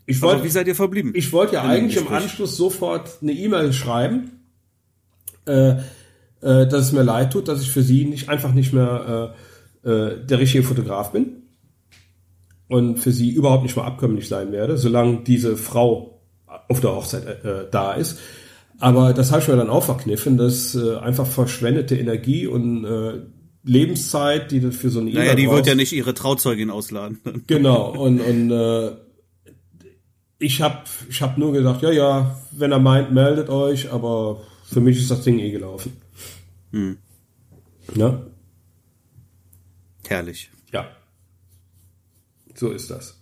[0.06, 1.12] Ich Aber wollte, wie seid ihr verblieben?
[1.14, 2.08] ich wollte ja eigentlich im?
[2.08, 4.40] Anschluss sofort eine E-Mail schreiben,
[5.46, 5.76] äh, äh,
[6.40, 9.34] dass es mir leid tut, dass ich für sie nicht einfach nicht mehr
[9.84, 11.42] äh, äh, der richtige Fotograf bin
[12.68, 16.22] und für sie überhaupt nicht mehr abkömmlich sein werde, solange diese Frau
[16.68, 18.18] auf der Hochzeit äh, da ist.
[18.82, 23.20] Aber das habe ich mir dann auch verkniffen, dass äh, einfach verschwendete Energie und äh,
[23.62, 27.20] Lebenszeit, die du für so eine E-Mail naja, die wird ja nicht ihre Trauzeugin ausladen.
[27.46, 28.90] Genau, und, und äh,
[30.40, 34.80] ich habe ich hab nur gesagt, ja, ja, wenn er meint, meldet euch, aber für
[34.80, 35.96] mich ist das Ding eh gelaufen.
[36.72, 36.98] Hm.
[37.94, 38.26] Ne?
[40.08, 40.50] Herrlich.
[40.72, 40.88] Ja.
[42.56, 43.21] So ist das.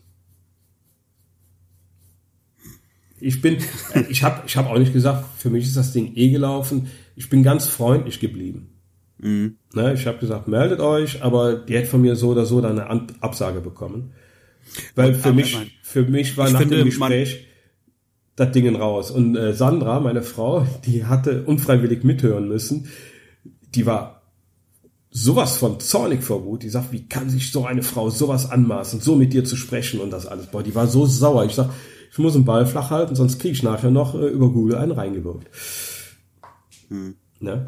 [3.20, 3.56] Ich bin,
[3.94, 6.88] äh, ich habe ich hab auch nicht gesagt, für mich ist das Ding eh gelaufen.
[7.16, 8.70] Ich bin ganz freundlich geblieben.
[9.18, 9.56] Mhm.
[9.74, 12.78] Ne, ich habe gesagt, meldet euch, aber die hätte von mir so oder so dann
[12.78, 14.12] eine Absage bekommen.
[14.94, 17.46] Weil für Aber mich, man- für mich war nach dem Gespräch
[18.37, 19.11] das Ding raus.
[19.11, 22.88] Und äh, Sandra, meine Frau, die hatte unfreiwillig mithören müssen.
[23.74, 24.22] Die war
[25.11, 26.62] sowas von zornig vor Wut.
[26.62, 30.00] Die sagt, wie kann sich so eine Frau sowas anmaßen, so mit dir zu sprechen
[30.00, 30.46] und das alles.
[30.46, 31.44] Boah, die war so sauer.
[31.44, 31.68] Ich sag,
[32.10, 34.92] ich muss den Ball flach halten, sonst kriege ich nachher noch äh, über Google einen
[34.92, 35.48] reingewirkt.
[37.40, 37.66] Ne?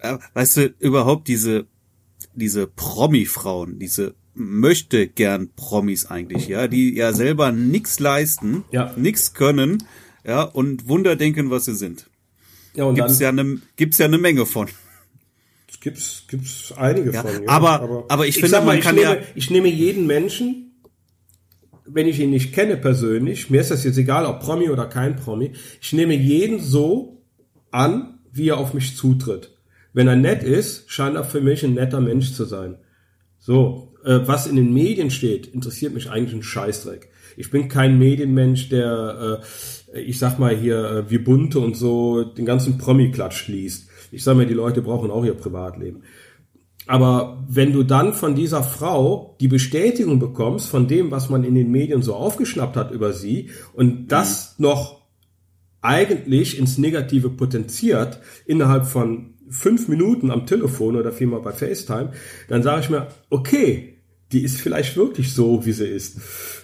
[0.00, 1.66] Äh, Weißt du, überhaupt diese,
[2.34, 8.94] diese Promi-Frauen, diese möchte gern Promis eigentlich, ja, die ja selber nix leisten, Ja.
[8.96, 9.82] nix können,
[10.24, 12.08] ja, und Wunder denken, was sie sind.
[12.74, 14.68] Ja, und Gibt's dann ja eine, gibt's ja eine Menge von.
[15.80, 17.48] gibt's gibt's einige Ja, von.
[17.48, 20.69] aber- aber ich finde, sag man ich kann nehme, ja- ich nehme jeden Menschen,
[21.92, 25.16] wenn ich ihn nicht kenne persönlich, mir ist das jetzt egal, ob Promi oder kein
[25.16, 27.22] Promi, ich nehme jeden so
[27.70, 29.56] an, wie er auf mich zutritt.
[29.92, 32.76] Wenn er nett ist, scheint er für mich ein netter Mensch zu sein.
[33.38, 37.08] So, äh, was in den Medien steht, interessiert mich eigentlich ein Scheißdreck.
[37.36, 39.40] Ich bin kein Medienmensch, der,
[39.94, 43.88] äh, ich sag mal hier, äh, wie Bunte und so, den ganzen Promi-Klatsch liest.
[44.12, 46.02] Ich sag mal, die Leute brauchen auch ihr Privatleben.
[46.86, 51.54] Aber wenn du dann von dieser Frau die Bestätigung bekommst von dem, was man in
[51.54, 55.00] den Medien so aufgeschnappt hat über sie und das noch
[55.82, 62.12] eigentlich ins Negative potenziert innerhalb von fünf Minuten am Telefon oder vielmehr bei FaceTime,
[62.48, 63.96] dann sage ich mir, okay,
[64.32, 66.18] die ist vielleicht wirklich so, wie sie ist,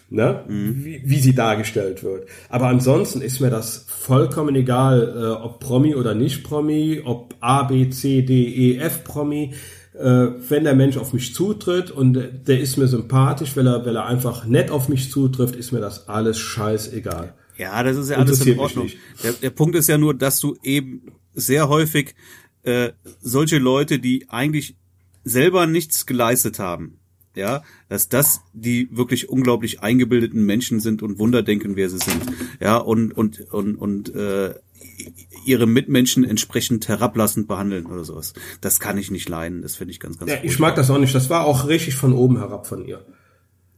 [0.08, 0.44] ne?
[0.46, 2.28] wie, wie sie dargestellt wird.
[2.48, 7.64] Aber ansonsten ist mir das vollkommen egal, äh, ob Promi oder nicht Promi, ob A,
[7.64, 9.54] B, C, D, E, F Promi.
[9.98, 13.96] Äh, wenn der Mensch auf mich zutritt und der ist mir sympathisch, weil er, weil
[13.96, 17.34] er einfach nett auf mich zutrifft, ist mir das alles scheißegal.
[17.56, 18.90] Ja, das ist ja alles in Ordnung.
[19.22, 22.14] Der, der Punkt ist ja nur, dass du eben sehr häufig
[22.62, 24.76] äh, solche Leute, die eigentlich
[25.24, 26.98] selber nichts geleistet haben,
[27.36, 32.22] ja, dass das die wirklich unglaublich eingebildeten Menschen sind und Wunder denken, wer sie sind,
[32.60, 34.54] ja, und und und und äh,
[35.44, 38.32] ihre Mitmenschen entsprechend herablassend behandeln oder sowas.
[38.60, 39.62] Das kann ich nicht leiden.
[39.62, 41.14] Das finde ich ganz, ganz Ja, ich mag das auch nicht.
[41.14, 43.04] Das war auch richtig von oben herab von ihr.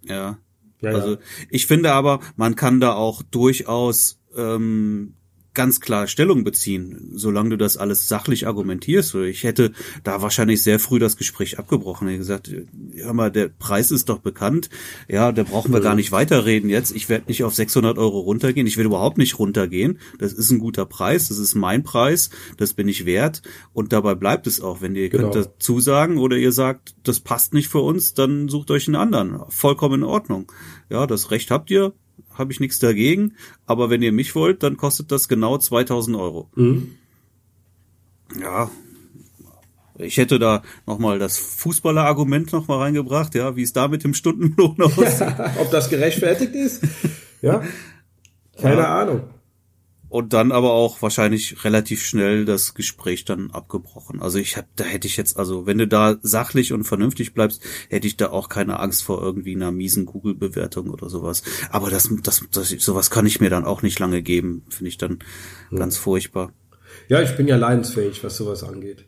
[0.02, 0.38] Ja.
[0.80, 1.18] Ja, also ja.
[1.50, 5.14] ich finde aber, man kann da auch durchaus ähm,
[5.58, 9.16] ganz klar Stellung beziehen, solange du das alles sachlich argumentierst.
[9.16, 9.72] Ich hätte
[10.04, 12.06] da wahrscheinlich sehr früh das Gespräch abgebrochen.
[12.06, 12.50] Ich hätte gesagt,
[12.94, 14.70] hör mal, der Preis ist doch bekannt.
[15.08, 16.94] Ja, da brauchen wir gar nicht weiterreden jetzt.
[16.94, 18.68] Ich werde nicht auf 600 Euro runtergehen.
[18.68, 19.98] Ich will überhaupt nicht runtergehen.
[20.20, 21.26] Das ist ein guter Preis.
[21.26, 22.30] Das ist mein Preis.
[22.56, 23.42] Das bin ich wert.
[23.72, 24.80] Und dabei bleibt es auch.
[24.80, 25.30] Wenn ihr Genau.
[25.32, 28.94] könnt dazu sagen oder ihr sagt, das passt nicht für uns, dann sucht euch einen
[28.94, 29.40] anderen.
[29.48, 30.52] Vollkommen in Ordnung.
[30.88, 31.92] Ja, das Recht habt ihr.
[32.34, 33.34] Habe ich nichts dagegen.
[33.66, 36.50] Aber wenn ihr mich wollt, dann kostet das genau 2000 Euro.
[36.54, 36.92] Mhm.
[38.40, 38.70] Ja.
[40.00, 44.80] Ich hätte da nochmal das Fußballer-Argument nochmal reingebracht, ja, wie es da mit dem Stundenlohn
[44.82, 45.26] aussieht.
[45.58, 46.82] Ob das gerechtfertigt ist?
[47.42, 47.62] Ja.
[48.60, 49.00] Keine Ja.
[49.00, 49.22] Ahnung.
[50.08, 54.22] Und dann aber auch wahrscheinlich relativ schnell das Gespräch dann abgebrochen.
[54.22, 57.62] Also ich hab, da hätte ich jetzt, also wenn du da sachlich und vernünftig bleibst,
[57.90, 61.42] hätte ich da auch keine Angst vor irgendwie einer miesen Google-Bewertung oder sowas.
[61.70, 64.96] Aber das, das, das, sowas kann ich mir dann auch nicht lange geben, finde ich
[64.96, 65.18] dann
[65.74, 66.52] ganz furchtbar.
[67.08, 69.04] Ja, ich bin ja leidensfähig, was sowas angeht.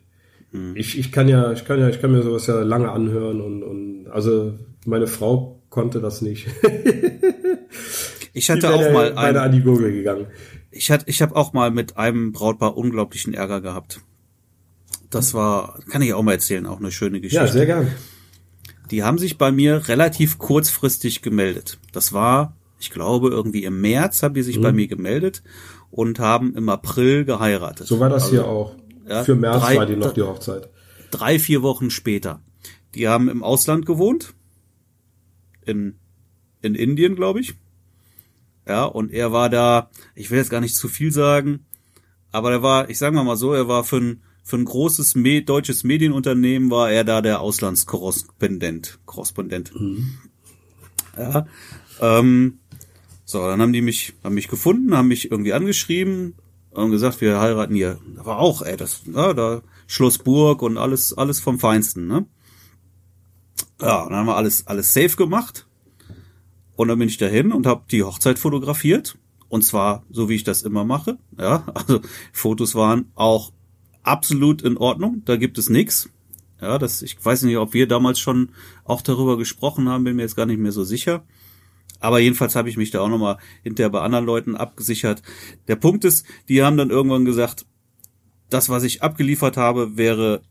[0.51, 0.75] Mhm.
[0.75, 3.63] Ich, ich kann ja, ich kann ja, ich kann mir sowas ja lange anhören und,
[3.63, 4.53] und also
[4.85, 6.47] meine Frau konnte das nicht.
[8.33, 10.27] Ich hatte auch mal beide ein, an die Gurgel gegangen.
[10.71, 14.01] Ich hatte, ich habe auch mal mit einem Brautpaar unglaublichen Ärger gehabt.
[15.09, 17.45] Das war, kann ich auch mal erzählen, auch eine schöne Geschichte.
[17.45, 17.91] Ja, sehr gern.
[18.89, 21.79] Die haben sich bei mir relativ kurzfristig gemeldet.
[21.91, 25.43] Das war, ich glaube, irgendwie im März haben die sich bei mir gemeldet
[25.91, 27.87] und haben im April geheiratet.
[27.87, 28.75] So war das also, hier auch.
[29.07, 30.69] Ja, Für März drei, war die noch die Hochzeit.
[31.11, 32.41] Drei, vier Wochen später.
[32.95, 34.33] Die haben im Ausland gewohnt.
[35.65, 35.95] In,
[36.61, 37.55] in Indien, glaube ich.
[38.67, 41.65] Ja, und er war da, ich will jetzt gar nicht zu viel sagen,
[42.31, 45.41] aber er war, ich sage mal so, er war für ein, für ein großes Me
[45.41, 48.99] deutsches Medienunternehmen war er da der Auslandskorrespondent.
[49.05, 49.71] Korrespondent.
[49.79, 50.17] Mhm.
[51.17, 51.45] Ja.
[51.99, 52.59] Ähm,
[53.25, 56.35] so, dann haben die mich, haben mich gefunden, haben mich irgendwie angeschrieben
[56.71, 57.99] und gesagt, wir heiraten hier.
[58.15, 62.25] Da war auch, ey, das, ja, da Schlossburg und alles, alles vom Feinsten, ne?
[63.79, 65.67] Ja, dann haben wir alles, alles safe gemacht.
[66.81, 69.15] Und dann bin ich dahin und habe die Hochzeit fotografiert.
[69.49, 71.19] Und zwar so, wie ich das immer mache.
[71.37, 72.01] Ja, also
[72.33, 73.51] Fotos waren auch
[74.01, 75.21] absolut in Ordnung.
[75.25, 76.09] Da gibt es nichts.
[76.59, 78.49] Ja, das, ich weiß nicht, ob wir damals schon
[78.83, 81.23] auch darüber gesprochen haben, bin mir jetzt gar nicht mehr so sicher.
[81.99, 85.21] Aber jedenfalls habe ich mich da auch nochmal hinterher bei anderen Leuten abgesichert.
[85.67, 87.67] Der Punkt ist, die haben dann irgendwann gesagt,
[88.49, 90.41] das, was ich abgeliefert habe, wäre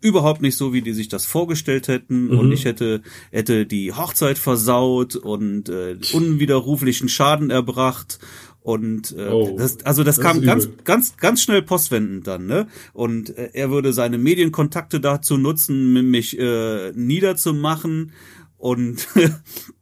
[0.00, 2.26] überhaupt nicht so, wie die sich das vorgestellt hätten.
[2.26, 2.38] Mhm.
[2.38, 8.18] und ich hätte hätte die Hochzeit versaut und äh, unwiderruflichen Schaden erbracht.
[8.62, 12.66] Und äh, oh, das, also das, das kam ganz ganz ganz schnell postwendend dann ne?
[12.92, 18.12] Und äh, er würde seine Medienkontakte dazu nutzen mich äh, niederzumachen.
[18.58, 19.08] Und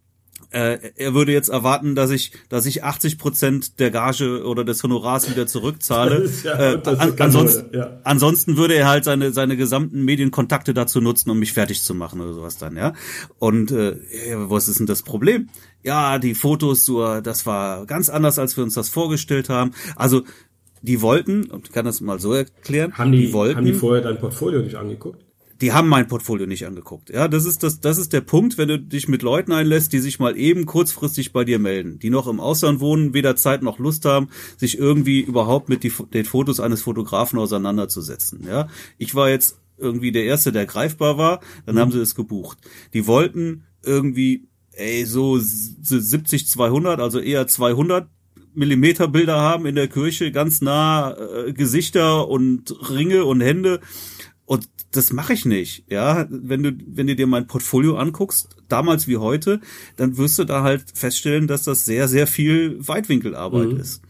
[0.50, 4.82] äh, er würde jetzt erwarten, dass ich, dass ich 80 Prozent der Gage oder des
[4.82, 6.28] Honorars wieder zurückzahle.
[6.44, 7.98] Ja, äh, an, ansonsten, ja.
[8.04, 12.20] ansonsten würde er halt seine seine gesamten Medienkontakte dazu nutzen, um mich fertig zu machen
[12.20, 12.92] oder sowas dann, ja.
[13.38, 13.96] Und äh,
[14.34, 15.48] was ist denn das Problem?
[15.82, 19.72] Ja, die Fotos, so, das war ganz anders, als wir uns das vorgestellt haben.
[19.96, 20.22] Also
[20.82, 24.02] die wollten, ich kann das mal so erklären, haben die, die wollten, haben die vorher
[24.02, 25.24] dein Portfolio nicht angeguckt?
[25.60, 27.10] Die haben mein Portfolio nicht angeguckt.
[27.10, 29.98] Ja, das ist das, das ist der Punkt, wenn du dich mit Leuten einlässt, die
[29.98, 33.78] sich mal eben kurzfristig bei dir melden, die noch im Ausland wohnen, weder Zeit noch
[33.78, 38.46] Lust haben, sich irgendwie überhaupt mit die, den Fotos eines Fotografen auseinanderzusetzen.
[38.46, 38.68] Ja,
[38.98, 41.80] ich war jetzt irgendwie der erste, der greifbar war, dann mhm.
[41.80, 42.58] haben sie es gebucht.
[42.94, 48.08] Die wollten irgendwie, ey, so 70, 200, also eher 200
[48.54, 53.80] Millimeter Bilder haben in der Kirche, ganz nah äh, Gesichter und Ringe und Hände.
[54.48, 55.84] Und das mache ich nicht.
[55.90, 59.60] Ja, wenn du, wenn du dir mein Portfolio anguckst, damals wie heute,
[59.96, 63.80] dann wirst du da halt feststellen, dass das sehr, sehr viel Weitwinkelarbeit mhm.
[63.80, 64.00] ist.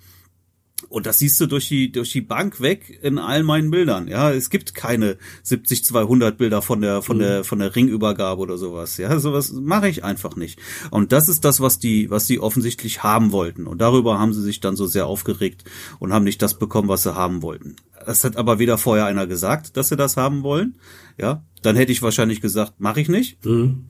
[0.89, 4.07] Und das siehst du durch die, durch die Bank weg in all meinen Bildern.
[4.07, 7.21] Ja, es gibt keine 70, 200 Bilder von der, von mhm.
[7.21, 8.97] der, von der Ringübergabe oder sowas.
[8.97, 10.61] Ja, sowas mache ich einfach nicht.
[10.93, 13.67] Und das ist das, was die, was die offensichtlich haben wollten.
[13.67, 15.65] Und darüber haben sie sich dann so sehr aufgeregt
[15.99, 17.75] und haben nicht das bekommen, was sie haben wollten.
[18.07, 20.79] Das hat aber weder vorher einer gesagt, dass sie das haben wollen.
[21.19, 23.45] Ja, dann hätte ich wahrscheinlich gesagt, mache ich nicht.
[23.45, 23.87] Mhm.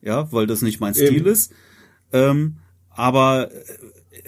[0.00, 1.26] Ja, weil das nicht mein Stil Eben.
[1.26, 1.52] ist.
[2.12, 2.58] Ähm,
[2.90, 3.64] aber äh,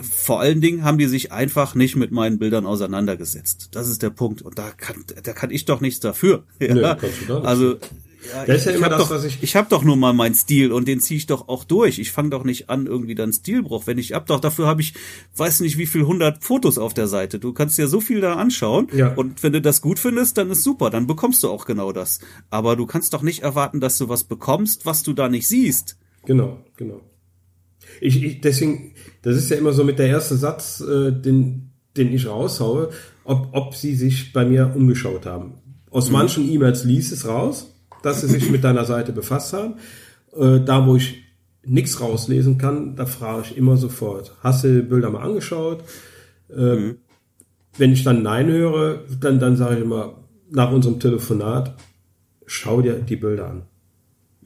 [0.02, 3.68] vor allen Dingen haben die sich einfach nicht mit meinen Bildern auseinandergesetzt.
[3.72, 4.42] Das ist der Punkt.
[4.42, 6.44] Und da kann, da kann ich doch nichts dafür.
[6.60, 6.96] Ja?
[7.00, 7.78] Nee, also
[8.28, 9.42] ja, das ist ja immer das, doch, was ich.
[9.42, 11.98] Ich habe doch nur mal meinen Stil und den ziehe ich doch auch durch.
[11.98, 13.86] Ich fange doch nicht an, irgendwie dann Stilbruch.
[13.86, 14.94] Wenn ich hab doch, dafür habe ich,
[15.36, 17.38] weiß nicht wie viel hundert Fotos auf der Seite.
[17.38, 18.88] Du kannst ja so viel da anschauen.
[18.94, 19.14] Ja.
[19.14, 20.90] Und wenn du das gut findest, dann ist super.
[20.90, 22.20] Dann bekommst du auch genau das.
[22.50, 25.96] Aber du kannst doch nicht erwarten, dass du was bekommst, was du da nicht siehst.
[26.26, 27.00] Genau, genau.
[28.00, 32.12] Ich, ich deswegen, das ist ja immer so mit der erste Satz, äh, den, den
[32.12, 32.90] ich raushaue,
[33.24, 35.54] ob, ob sie sich bei mir umgeschaut haben.
[35.90, 36.12] Aus mhm.
[36.12, 39.74] manchen E-Mails liest es raus dass sie sich mit deiner Seite befasst haben.
[40.36, 41.22] Äh, da, wo ich
[41.64, 45.84] nichts rauslesen kann, da frage ich immer sofort, hast du die Bilder mal angeschaut?
[46.48, 46.96] Äh, mhm.
[47.76, 50.14] Wenn ich dann Nein höre, dann, dann sage ich immer,
[50.50, 51.76] nach unserem Telefonat,
[52.46, 53.62] schau dir die Bilder an.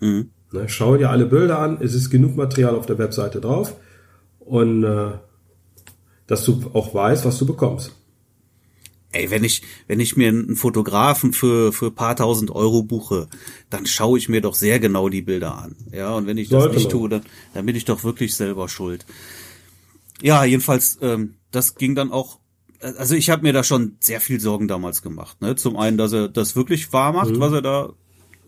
[0.00, 0.30] Mhm.
[0.52, 3.74] Ne, schau dir alle Bilder an, es ist genug Material auf der Webseite drauf
[4.38, 5.12] und äh,
[6.26, 7.92] dass du auch weißt, was du bekommst
[9.14, 13.28] ey, wenn ich, wenn ich mir einen Fotografen für, für paar tausend Euro buche,
[13.70, 15.76] dann schaue ich mir doch sehr genau die Bilder an.
[15.92, 16.90] Ja, und wenn ich das nicht man.
[16.90, 17.22] tue, dann,
[17.54, 19.06] dann bin ich doch wirklich selber schuld.
[20.20, 22.40] Ja, jedenfalls, ähm, das ging dann auch,
[22.80, 25.40] also ich habe mir da schon sehr viel Sorgen damals gemacht.
[25.40, 25.54] Ne?
[25.54, 27.40] Zum einen, dass er das wirklich wahr macht, mhm.
[27.40, 27.92] was er da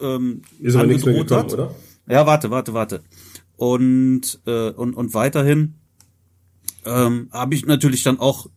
[0.01, 1.53] ähm, Ist aber angedroht gekommen, hat.
[1.53, 1.75] Oder?
[2.09, 3.03] Ja, warte, warte, warte.
[3.57, 5.75] Und, äh, und, und weiterhin
[6.85, 8.49] ähm, habe ich natürlich dann auch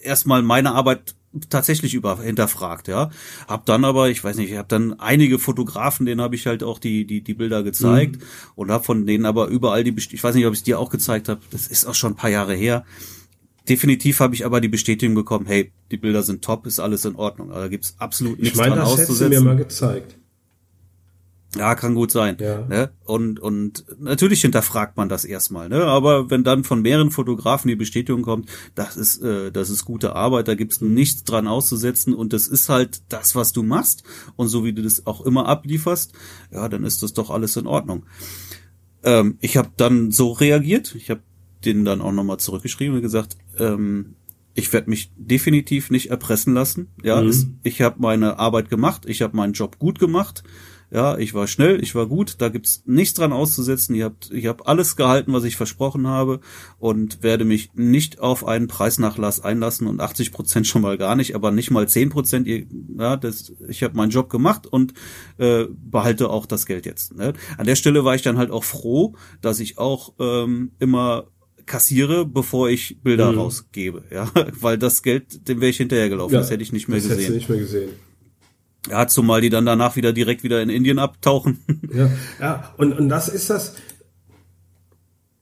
[0.00, 1.14] erstmal meine Arbeit
[1.48, 3.10] tatsächlich über hinterfragt, ja.
[3.46, 6.62] Hab dann aber, ich weiß nicht, ich habe dann einige Fotografen, denen habe ich halt
[6.62, 8.24] auch die die die Bilder gezeigt mhm.
[8.56, 10.90] und habe von denen aber überall die ich weiß nicht, ob ich es dir auch
[10.90, 11.40] gezeigt habe.
[11.50, 12.84] Das ist auch schon ein paar Jahre her.
[13.68, 17.14] Definitiv habe ich aber die Bestätigung bekommen, hey, die Bilder sind top, ist alles in
[17.14, 17.50] Ordnung.
[17.50, 19.44] Also da gibt's absolut nichts ich meine, dran das auszusetzen.
[19.44, 20.16] mir mal gezeigt.
[21.56, 22.36] Ja, kann gut sein.
[22.40, 22.64] Ja.
[22.68, 22.90] Ne?
[23.04, 25.84] Und, und natürlich hinterfragt man das erstmal, ne?
[25.84, 30.14] Aber wenn dann von mehreren Fotografen die Bestätigung kommt, das ist, äh, das ist gute
[30.14, 34.04] Arbeit, da gibt's nichts dran auszusetzen und das ist halt das, was du machst.
[34.36, 36.12] Und so wie du das auch immer ablieferst,
[36.52, 38.06] ja, dann ist das doch alles in Ordnung.
[39.02, 41.22] Ähm, ich habe dann so reagiert, ich habe
[41.64, 44.14] den dann auch nochmal zurückgeschrieben und gesagt, ähm,
[44.54, 46.88] ich werde mich definitiv nicht erpressen lassen.
[47.02, 47.28] Ja, Mhm.
[47.28, 50.42] es, ich habe meine Arbeit gemacht, ich habe meinen Job gut gemacht.
[50.92, 53.94] Ja, ich war schnell, ich war gut, da gibt's nichts dran auszusetzen.
[53.94, 56.40] Ihr habt, ich habe alles gehalten, was ich versprochen habe
[56.78, 61.34] und werde mich nicht auf einen Preisnachlass einlassen und 80 Prozent schon mal gar nicht,
[61.36, 62.48] aber nicht mal 10 Prozent.
[62.98, 64.94] Ja, das, ich habe meinen Job gemacht und
[65.38, 67.14] äh, behalte auch das Geld jetzt.
[67.14, 67.34] Ne?
[67.56, 71.28] An der Stelle war ich dann halt auch froh, dass ich auch ähm, immer
[71.66, 73.38] kassiere, bevor ich Bilder Mhm.
[73.38, 74.28] rausgebe, ja,
[74.60, 77.32] weil das Geld, dem wäre ich hinterhergelaufen, das hätte ich nicht mehr das hättest du
[77.32, 77.36] gesehen.
[77.36, 77.90] nicht mehr gesehen.
[78.88, 81.58] Ja, zumal die dann danach wieder direkt wieder in Indien abtauchen.
[81.92, 83.74] Ja, ja und, und das ist das,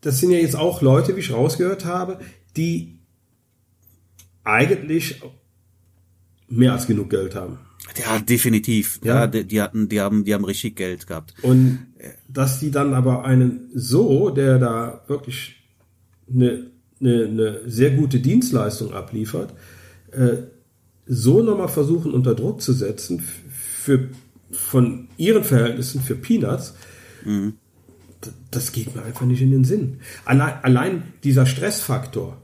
[0.00, 2.20] das sind ja jetzt auch Leute, wie ich rausgehört habe,
[2.56, 2.98] die
[4.44, 5.20] eigentlich
[6.48, 7.58] mehr als genug Geld haben.
[7.96, 8.98] ja, definitiv.
[9.04, 9.20] Ja.
[9.20, 11.34] Ja, die, die hatten, die haben, die haben richtig Geld gehabt.
[11.42, 11.86] Und
[12.28, 15.56] dass die dann aber einen so, der da wirklich
[16.32, 16.70] eine,
[17.00, 19.54] eine, eine sehr gute Dienstleistung abliefert,
[20.12, 20.36] äh,
[21.08, 24.08] so nochmal versuchen unter Druck zu setzen für
[24.50, 26.74] von ihren Verhältnissen für Peanuts,
[27.24, 27.52] d-
[28.50, 30.00] das geht mir einfach nicht in den Sinn.
[30.24, 32.40] Allein, allein dieser Stressfaktor,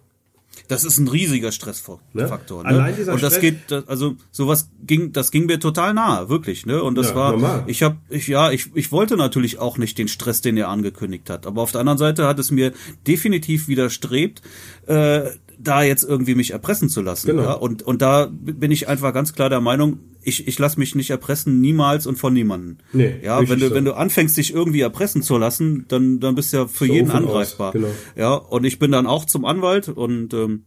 [0.68, 2.00] Das ist ein riesiger Stressfaktor.
[2.14, 2.22] Ne?
[2.62, 2.64] Ne?
[2.68, 6.64] Allein dieser und das Stress- geht, also sowas ging, das ging mir total nahe, wirklich.
[6.64, 6.83] Ne?
[6.83, 7.64] Und das Ja, war, normal.
[7.66, 11.29] ich habe, ich ja, ich, ich wollte natürlich auch nicht den Stress, den er angekündigt
[11.29, 11.46] hat.
[11.46, 12.72] Aber auf der anderen Seite hat es mir
[13.07, 14.42] definitiv widerstrebt,
[14.87, 15.31] äh,
[15.64, 17.29] da jetzt irgendwie mich erpressen zu lassen.
[17.29, 17.42] Genau.
[17.42, 17.53] Ja?
[17.55, 21.11] Und und da bin ich einfach ganz klar der Meinung, ich, ich lasse mich nicht
[21.11, 22.79] erpressen, niemals und von niemandem.
[22.92, 23.74] Nee, ja, wenn du so.
[23.74, 26.92] wenn du anfängst, dich irgendwie erpressen zu lassen, dann dann bist du ja für So
[26.92, 27.72] jeden aus, angreifbar.
[27.72, 27.88] genau.
[28.16, 30.64] Ja, und ich bin dann auch zum Anwalt und ähm,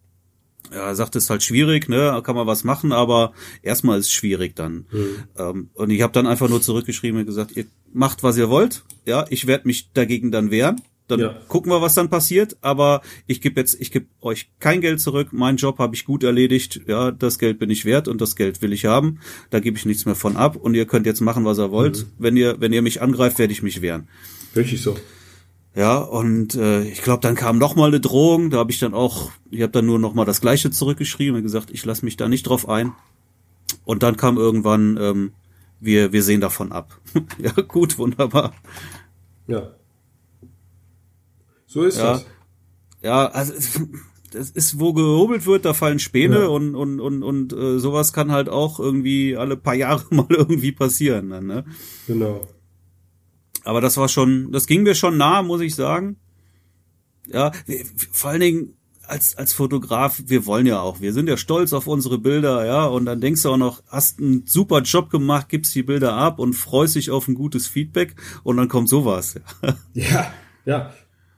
[0.71, 3.31] ja, er sagt, es ist halt schwierig, ne, kann man was machen, aber
[3.61, 4.85] erstmal ist es schwierig dann.
[4.91, 5.07] Mhm.
[5.37, 8.83] Ähm, und ich habe dann einfach nur zurückgeschrieben und gesagt, ihr macht, was ihr wollt,
[9.05, 10.81] ja, ich werde mich dagegen dann wehren.
[11.07, 11.35] Dann Ja.
[11.47, 15.31] gucken wir, was dann passiert, aber ich gebe jetzt, ich gebe euch kein Geld zurück,
[15.31, 18.61] meinen Job habe ich gut erledigt, ja, das Geld bin ich wert und das Geld
[18.61, 21.45] will ich haben, da gebe ich nichts mehr von ab und ihr könnt jetzt machen,
[21.45, 21.99] was ihr wollt.
[21.99, 22.11] Mhm.
[22.19, 24.07] Wenn ihr, wenn ihr mich angreift, werde ich mich wehren.
[24.55, 24.97] richtig so.
[25.75, 28.49] Ja, und äh, ich glaube, dann kam noch mal eine Drohung.
[28.49, 31.43] Da habe ich dann auch, ich habe dann nur noch mal das Gleiche zurückgeschrieben und
[31.43, 32.93] gesagt, ich lasse mich da nicht drauf ein.
[33.85, 35.31] Und dann kam irgendwann, ähm,
[35.79, 36.99] wir wir sehen davon ab.
[37.37, 38.53] ja, gut, wunderbar.
[39.45, 39.69] Ja.
[41.77, 42.13] So ist Ja.
[42.13, 42.25] das.
[43.03, 43.53] Ja, also
[44.31, 46.47] das ist, wo gehobelt wird, da fallen Späne Ja.
[46.47, 50.71] und und und und äh, sowas kann halt auch irgendwie alle paar Jahre mal irgendwie
[50.71, 51.29] passieren.
[51.29, 51.65] Dann, ne?
[52.07, 52.47] Genau.
[53.63, 56.17] Aber das war schon, das ging mir schon nah, muss ich sagen.
[57.27, 61.37] Ja, wir- vor allen Dingen als, als Fotograf, wir wollen ja auch, wir sind ja
[61.37, 65.09] stolz auf unsere Bilder, ja, und dann denkst du auch noch, hast einen super Job
[65.09, 68.89] gemacht, gibst die Bilder ab und freust dich auf ein gutes Feedback und dann kommt
[68.89, 69.75] sowas, ja.
[69.93, 70.33] Ja,
[70.65, 70.93] ja.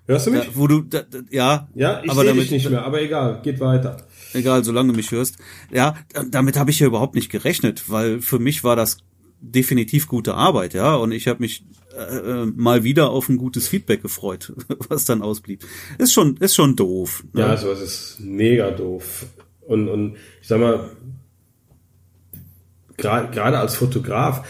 [0.10, 0.44] Hörst du mich?
[0.44, 3.42] ja wo du, da, da, ja, Ja, ich aber sehe dich nicht mehr, aber egal,
[3.44, 3.98] geht weiter.
[4.34, 5.38] egal, solange du mich hörst.
[5.72, 8.98] Ja, da- damit habe ich ja überhaupt nicht gerechnet, weil für mich war das
[9.40, 11.64] definitiv gute Arbeit, ja, und ich habe mich
[11.96, 14.52] äh, äh, mal wieder auf ein gutes Feedback gefreut,
[14.90, 15.64] was dann ausblieb.
[16.00, 17.24] Ist schon, ist schon doof.
[17.34, 17.42] Ne?
[17.42, 19.28] Ja, sowas ist mega doof.
[19.62, 20.90] Und, und ich sag mal,
[22.98, 24.46] gerade als Fotograf,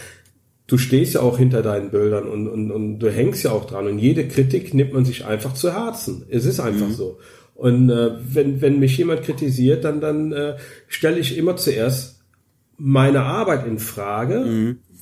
[0.70, 3.88] du stehst ja auch hinter deinen Bildern und, und, und du hängst ja auch dran.
[3.88, 6.24] Und jede Kritik nimmt man sich einfach zu Herzen.
[6.28, 7.18] Es ist einfach so.
[7.54, 10.56] Und äh, wenn, wenn mich jemand kritisiert, dann, dann äh,
[10.86, 12.20] stelle ich immer zuerst
[12.78, 14.44] meine Arbeit in Frage.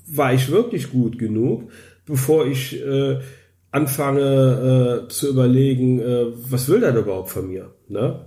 [0.06, 1.70] War ich wirklich gut genug,
[2.06, 3.18] bevor ich äh,
[3.70, 7.74] anfange äh, zu überlegen, äh, was will der überhaupt von mir?
[7.88, 8.24] Ne?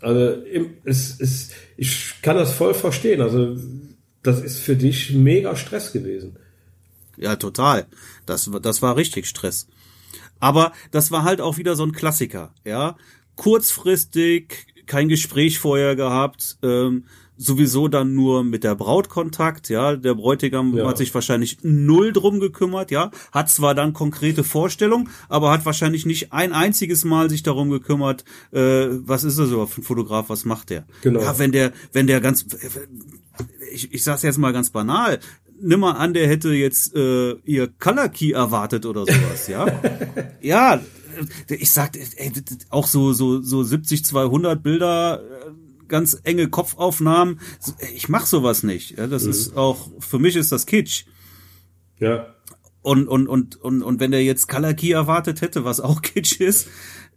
[0.00, 3.20] Also im, es, es, ich kann das voll verstehen.
[3.20, 3.56] Also
[4.24, 6.36] das ist für dich mega Stress gewesen.
[7.16, 7.86] Ja, total.
[8.26, 9.66] Das, war- das war richtig Stress.
[10.40, 12.96] Aber das war halt auch wieder so ein Klassiker, ja.
[13.36, 17.04] Kurzfristig, kein Gespräch vorher gehabt, ähm,
[17.36, 19.96] sowieso dann nur mit der Braut Kontakt, ja.
[19.96, 20.86] Der Bräutigam Ja.
[20.86, 23.10] hat sich wahrscheinlich null drum gekümmert, ja.
[23.32, 28.24] Hat zwar dann konkrete Vorstellungen, aber hat wahrscheinlich nicht ein einziges Mal sich darum gekümmert,
[28.52, 30.84] äh, was ist das überhaupt für ein Fotograf, was macht der?
[31.02, 31.20] Genau.
[31.22, 32.44] Ja, wenn der, wenn der ganz,
[33.72, 35.18] ich, ich sag's jetzt mal ganz banal,
[35.64, 39.66] nimm mal an, der hätte jetzt äh, ihr Color Key erwartet oder sowas, ja?
[40.40, 40.74] ja,
[41.50, 45.50] äh, ich sag, ey, das- das- auch so so so 70 200 Bilder, äh,
[45.88, 47.40] ganz enge Kopfaufnahmen,
[47.78, 48.96] ey, ich mach sowas nicht.
[48.98, 51.04] Ja, das ist auch für mich ist das Kitsch.
[51.98, 52.34] Ja.
[52.82, 56.68] Und, und, und, und, und wenn er jetzt Kalaki erwartet hätte, was auch Kitsch ist,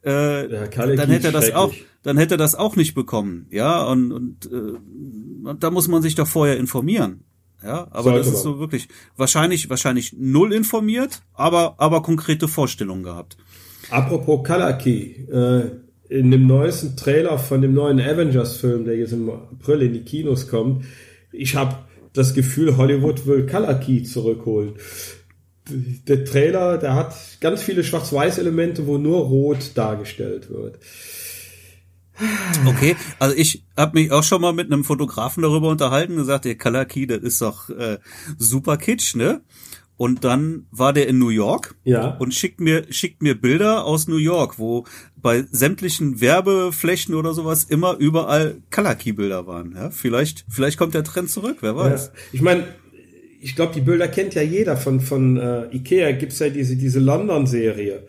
[0.06, 1.74] äh, ja, dann hätte er das auch,
[2.04, 3.48] dann hätte er das auch nicht bekommen.
[3.50, 4.78] Ja, und, und, äh,
[5.50, 7.24] und da muss man sich doch vorher informieren.
[7.64, 8.44] Ja, aber Sollte das ist man.
[8.44, 13.38] so wirklich wahrscheinlich, wahrscheinlich null informiert, aber, aber konkrete Vorstellungen gehabt.
[13.90, 15.72] Apropos Kalaki, äh,
[16.10, 20.48] in dem neuesten Trailer von dem neuen Avengers-Film, der jetzt im April in die Kinos
[20.48, 20.86] kommt,
[21.32, 21.76] ich habe
[22.14, 24.76] das Gefühl, Hollywood will Kalaki zurückholen.
[25.70, 30.80] Der Trailer, der hat ganz viele Schwarz-Weiß-Elemente, wo nur Rot dargestellt wird.
[32.66, 36.46] Okay, also ich habe mich auch schon mal mit einem Fotografen darüber unterhalten und gesagt,
[36.46, 38.00] der Kalaki, das ist doch äh,
[38.38, 39.42] super kitsch, ne?
[39.98, 42.10] Und dann war der in New York ja.
[42.20, 47.64] und schickt mir, schickt mir Bilder aus New York, wo bei sämtlichen Werbeflächen oder sowas
[47.64, 49.74] immer überall Kalaki-Bilder waren.
[49.76, 52.12] Ja, vielleicht, vielleicht kommt der Trend zurück, wer weiß.
[52.14, 52.20] Ja.
[52.32, 52.68] Ich meine,
[53.42, 57.00] ich glaube, die Bilder kennt ja jeder von, von äh, Ikea gibt's ja diese, diese
[57.00, 58.06] London-Serie.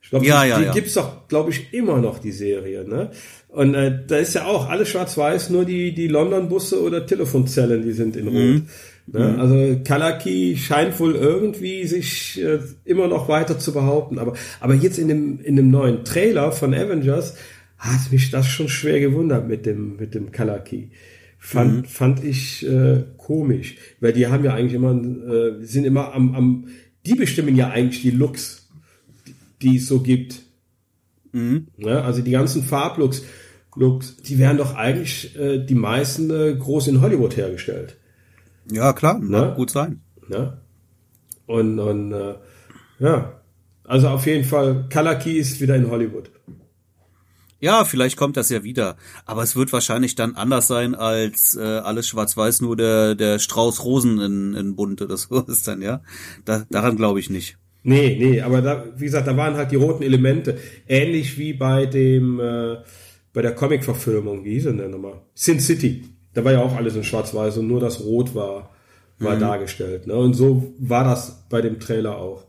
[0.00, 0.72] Ich glaube, ja, die, ja, die ja.
[0.72, 2.84] gibt's doch, glaube ich, immer noch, die Serie.
[2.88, 3.10] Ne?
[3.52, 7.92] Und äh, da ist ja auch alles schwarz-weiß, nur die, die London-Busse oder Telefonzellen, die
[7.92, 8.34] sind in Rot.
[8.34, 8.66] Mhm.
[9.06, 9.28] Ne?
[9.28, 9.40] Mhm.
[9.40, 14.18] Also Kalaki scheint wohl irgendwie sich äh, immer noch weiter zu behaupten.
[14.18, 17.36] Aber, aber jetzt in dem, in dem neuen Trailer von Avengers
[17.76, 20.90] hat mich das schon schwer gewundert mit dem, mit dem Kalaki.
[21.38, 21.84] Fand, mhm.
[21.84, 23.76] fand ich äh, komisch.
[24.00, 26.68] Weil die haben ja eigentlich immer, äh, sind immer am, am,
[27.04, 28.70] die bestimmen ja eigentlich die Looks,
[29.26, 30.40] die, die es so gibt.
[31.32, 31.66] Mhm.
[31.76, 32.02] Ne?
[32.02, 33.24] Also die ganzen Farblooks,
[33.74, 37.96] Looks, die werden doch eigentlich äh, die meisten äh, groß in Hollywood hergestellt.
[38.70, 39.54] Ja, klar, ne?
[39.56, 40.02] gut sein.
[40.28, 40.58] Ne?
[41.46, 42.34] Und, und äh,
[42.98, 43.40] ja,
[43.84, 46.30] also auf jeden Fall, Kalaki ist wieder in Hollywood.
[47.62, 48.96] Ja, vielleicht kommt das ja wieder.
[49.24, 53.84] Aber es wird wahrscheinlich dann anders sein als äh, alles schwarz-weiß, nur der, der Strauß
[53.84, 56.02] Rosen in, in bunt oder so ist dann, ja.
[56.44, 57.58] Da, daran glaube ich nicht.
[57.84, 60.58] Nee, nee, aber da, wie gesagt, da waren halt die roten Elemente.
[60.88, 62.78] Ähnlich wie bei dem, äh,
[63.32, 65.22] bei der Comic-Verfilmung, wie hieß denn nochmal?
[65.34, 66.04] Sin City.
[66.34, 68.70] Da war ja auch alles in Schwarz-Weiß und nur das Rot war,
[69.18, 69.40] war mhm.
[69.40, 70.06] dargestellt.
[70.06, 70.14] Ne?
[70.14, 72.44] Und so war das bei dem Trailer auch.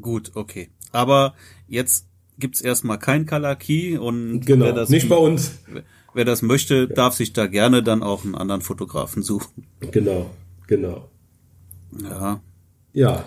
[0.00, 0.70] Gut, okay.
[0.92, 1.34] Aber
[1.68, 2.06] jetzt
[2.38, 5.58] gibt's erstmal kein Color Key und genau, wer das, nicht bei uns.
[6.14, 6.86] Wer das möchte, ja.
[6.86, 9.66] darf sich da gerne dann auch einen anderen Fotografen suchen.
[9.92, 10.30] Genau,
[10.66, 11.08] genau.
[12.02, 12.40] Ja.
[12.92, 13.24] Ja.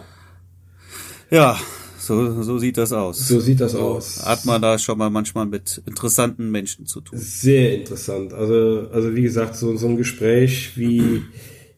[1.29, 1.57] Ja,
[2.05, 3.27] so, so sieht das aus.
[3.27, 4.25] So sieht das so aus.
[4.25, 7.17] Hat man da schon mal manchmal mit interessanten Menschen zu tun.
[7.17, 8.33] Sehr interessant.
[8.33, 11.21] Also, also wie gesagt, so, so ein Gespräch wie,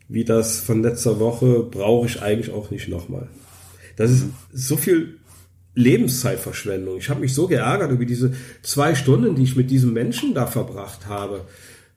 [0.10, 3.28] wie das von letzter Woche brauche ich eigentlich auch nicht nochmal.
[3.98, 5.20] Das ist so viel
[5.76, 6.98] Lebenszeitverschwendung.
[6.98, 10.48] Ich habe mich so geärgert über diese zwei Stunden, die ich mit diesem Menschen da
[10.48, 11.42] verbracht habe.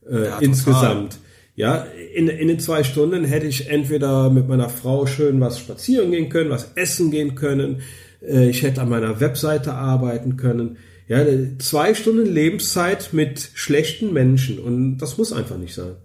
[0.07, 1.19] Äh, ja, insgesamt.
[1.55, 6.13] Ja, in, in den zwei Stunden hätte ich entweder mit meiner Frau schön was spazieren
[6.13, 7.81] gehen können, was essen gehen können,
[8.21, 10.79] ich hätte an meiner Webseite arbeiten können.
[11.07, 11.25] Ja,
[11.59, 15.97] zwei Stunden Lebenszeit mit schlechten Menschen und das muss einfach nicht sein.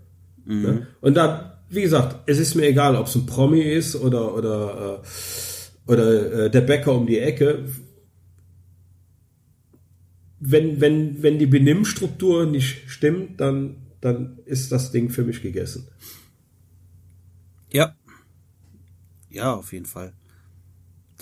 [0.45, 0.65] Mhm.
[0.65, 0.87] Ja?
[1.01, 5.01] Und da, wie gesagt, es ist mir egal, ob es ein Promi ist oder oder
[5.03, 7.65] äh, oder äh, der Bäcker um die Ecke.
[10.39, 15.87] Wenn wenn wenn die Benimmstruktur nicht stimmt, dann dann ist das Ding für mich gegessen.
[17.71, 17.95] Ja.
[19.29, 20.13] Ja, auf jeden Fall.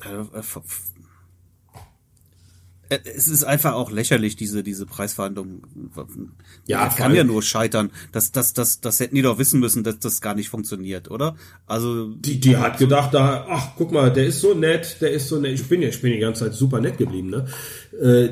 [0.04, 0.42] Äh,
[2.92, 5.62] äh, es ist einfach auch lächerlich, diese, diese Preisverhandlungen.
[6.68, 7.92] Ja, das kann ja nur scheitern.
[8.12, 11.36] Das, das, das, das hätten die doch wissen müssen, dass das gar nicht funktioniert, oder?
[11.66, 12.10] Also.
[12.16, 15.40] Die, die hat gedacht, da, ach, guck mal, der ist so nett, der ist so
[15.40, 15.54] nett.
[15.54, 17.48] Ich bin ja, ich bin die ganze Zeit super nett geblieben, ne?
[18.00, 18.30] Äh,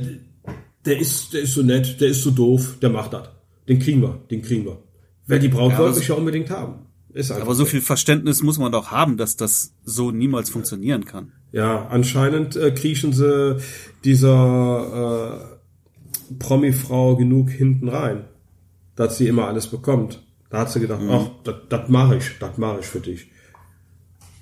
[0.85, 3.29] der ist, der ist so nett, der ist so doof, der macht das.
[3.67, 4.83] Den kriegen wir, den kriegen wir.
[5.27, 6.87] Wer die braucht, ja, wollte ich ja unbedingt haben.
[7.13, 11.31] Ist aber so viel Verständnis muss man doch haben, dass das so niemals funktionieren kann.
[11.51, 13.57] Ja, anscheinend äh, kriechen sie
[14.03, 15.49] dieser
[16.29, 18.25] äh, Promi-Frau genug hinten rein,
[18.95, 20.23] dass sie immer alles bekommt.
[20.49, 21.09] Da hat sie gedacht, mhm.
[21.09, 21.29] ach,
[21.69, 23.31] das mache ich, das mache ich für dich.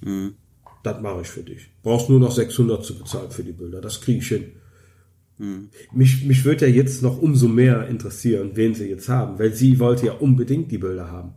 [0.02, 0.36] Mhm.
[0.84, 1.70] Das mache ich für dich.
[1.84, 4.52] Brauchst nur noch 600 zu bezahlen für die Bilder, das kriege ich hin.
[5.38, 5.70] Mhm.
[5.94, 9.80] Mich, mich würde ja jetzt noch umso mehr interessieren, wen sie jetzt haben, weil sie
[9.80, 11.36] wollte ja unbedingt die Bilder haben.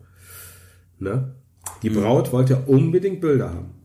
[0.99, 1.35] Ne?
[1.83, 1.95] Die mhm.
[1.95, 3.80] Braut wollte ja unbedingt Bilder haben.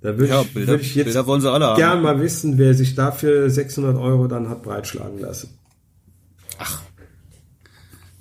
[0.00, 2.02] Da würde ja, ich, Bilder, würd ich jetzt Bilder wollen sie alle gern haben.
[2.02, 5.58] mal wissen, wer sich dafür 600 Euro dann hat breitschlagen lassen.
[6.58, 6.82] Ach,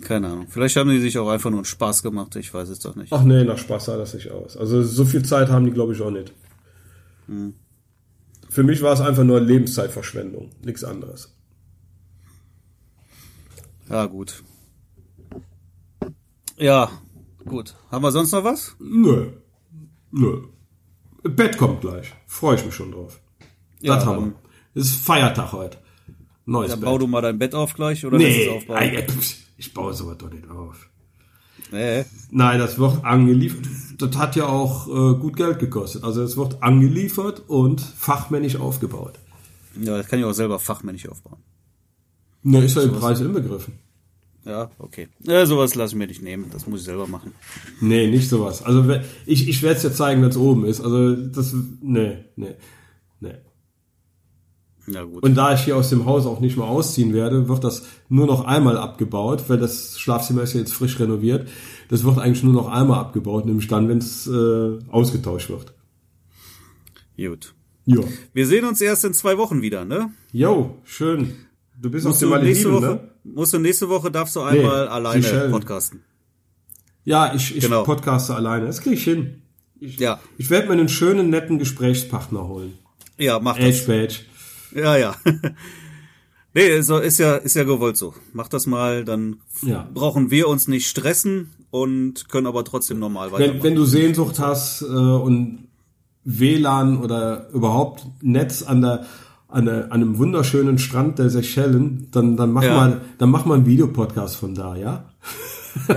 [0.02, 0.48] keine Ahnung.
[0.48, 2.36] Vielleicht haben die sich auch einfach nur einen Spaß gemacht.
[2.36, 3.12] Ich weiß es doch nicht.
[3.12, 4.56] Ach nee, nach Spaß sah das nicht aus.
[4.56, 6.34] Also so viel Zeit haben die, glaube ich, auch nicht.
[7.28, 7.54] Hm.
[8.50, 10.52] Für mich war es einfach nur Lebenszeitverschwendung.
[10.64, 11.36] Nichts anderes.
[13.90, 14.44] Ja, gut.
[16.58, 16.90] Ja,
[17.46, 17.76] gut.
[17.92, 18.76] Haben wir sonst noch was?
[18.80, 19.32] Nö.
[20.12, 20.44] Nö.
[21.30, 22.14] Bett kommt gleich.
[22.26, 23.20] Freue ich mich schon drauf.
[23.82, 24.82] Ja, das haben wir.
[24.82, 25.78] Es ist Feiertag heute.
[26.46, 26.90] Neues Dann Bett.
[26.90, 28.50] bau du mal dein Bett auf gleich oder nee,
[29.58, 30.90] ich baue sowas doch nicht auf.
[31.72, 32.06] Nee.
[32.32, 33.66] Nein, das wird angeliefert.
[33.98, 36.04] Das hat ja auch äh, gut Geld gekostet.
[36.04, 39.20] Also es wird angeliefert und fachmännisch aufgebaut.
[39.82, 41.40] Ja, das kann ich auch selber fachmännisch aufbauen.
[42.44, 43.74] Ne, ist ja im Preis inbegriffen.
[44.48, 45.10] Ja, okay.
[45.24, 46.46] Ja, sowas lasse ich mir nicht nehmen.
[46.52, 47.34] Das muss ich selber machen.
[47.82, 48.64] Nee, nicht sowas.
[48.64, 48.86] Also
[49.26, 50.80] ich, ich werde es dir zeigen, wenn es oben ist.
[50.80, 52.56] Also das, nee, nee,
[53.20, 53.34] nee.
[54.88, 55.22] Ja, gut.
[55.24, 58.26] Und da ich hier aus dem Haus auch nicht mehr ausziehen werde, wird das nur
[58.26, 61.50] noch einmal abgebaut, weil das Schlafzimmer ist ja jetzt frisch renoviert.
[61.90, 65.74] Das wird eigentlich nur noch einmal abgebaut, nämlich dann, wenn es äh, ausgetauscht wird.
[67.18, 67.54] gut.
[67.86, 68.02] Ja.
[68.34, 70.12] Wir sehen uns erst in zwei Wochen wieder, ne?
[70.32, 71.34] Jo, schön.
[71.80, 73.12] Du bist auf Musst dem du nächste Malediven, Woche, ne?
[73.34, 75.52] Musst du nächste Woche darfst du einmal alleine Seychellen.
[75.52, 76.02] podcasten.
[77.04, 77.84] Ja, ich, ich Genau.
[77.84, 78.66] podcaste alleine.
[78.66, 79.42] Das krieg ich hin.
[79.80, 80.20] Ich, Ja.
[80.38, 82.78] ich werde mir einen schönen, netten Gesprächspartner holen.
[83.18, 83.86] Ja, mach Edge das.
[83.88, 84.16] Badge.
[84.76, 85.16] Ja, ja.
[86.54, 88.14] nee, so ist ja, ist ja gewollt so.
[88.34, 89.88] Mach das mal, dann Ja.
[89.94, 93.64] brauchen wir uns nicht stressen und können aber trotzdem normal Wenn, weitermachen.
[93.64, 95.68] wenn du Sehnsucht hast äh, und
[96.24, 99.06] WLAN oder überhaupt Netz an der
[99.50, 102.76] an, der, an einem wunderschönen Strand der Seychellen, dann dann mach Ja.
[102.76, 105.10] mal dann mach mal einen Videopodcast von da, ja?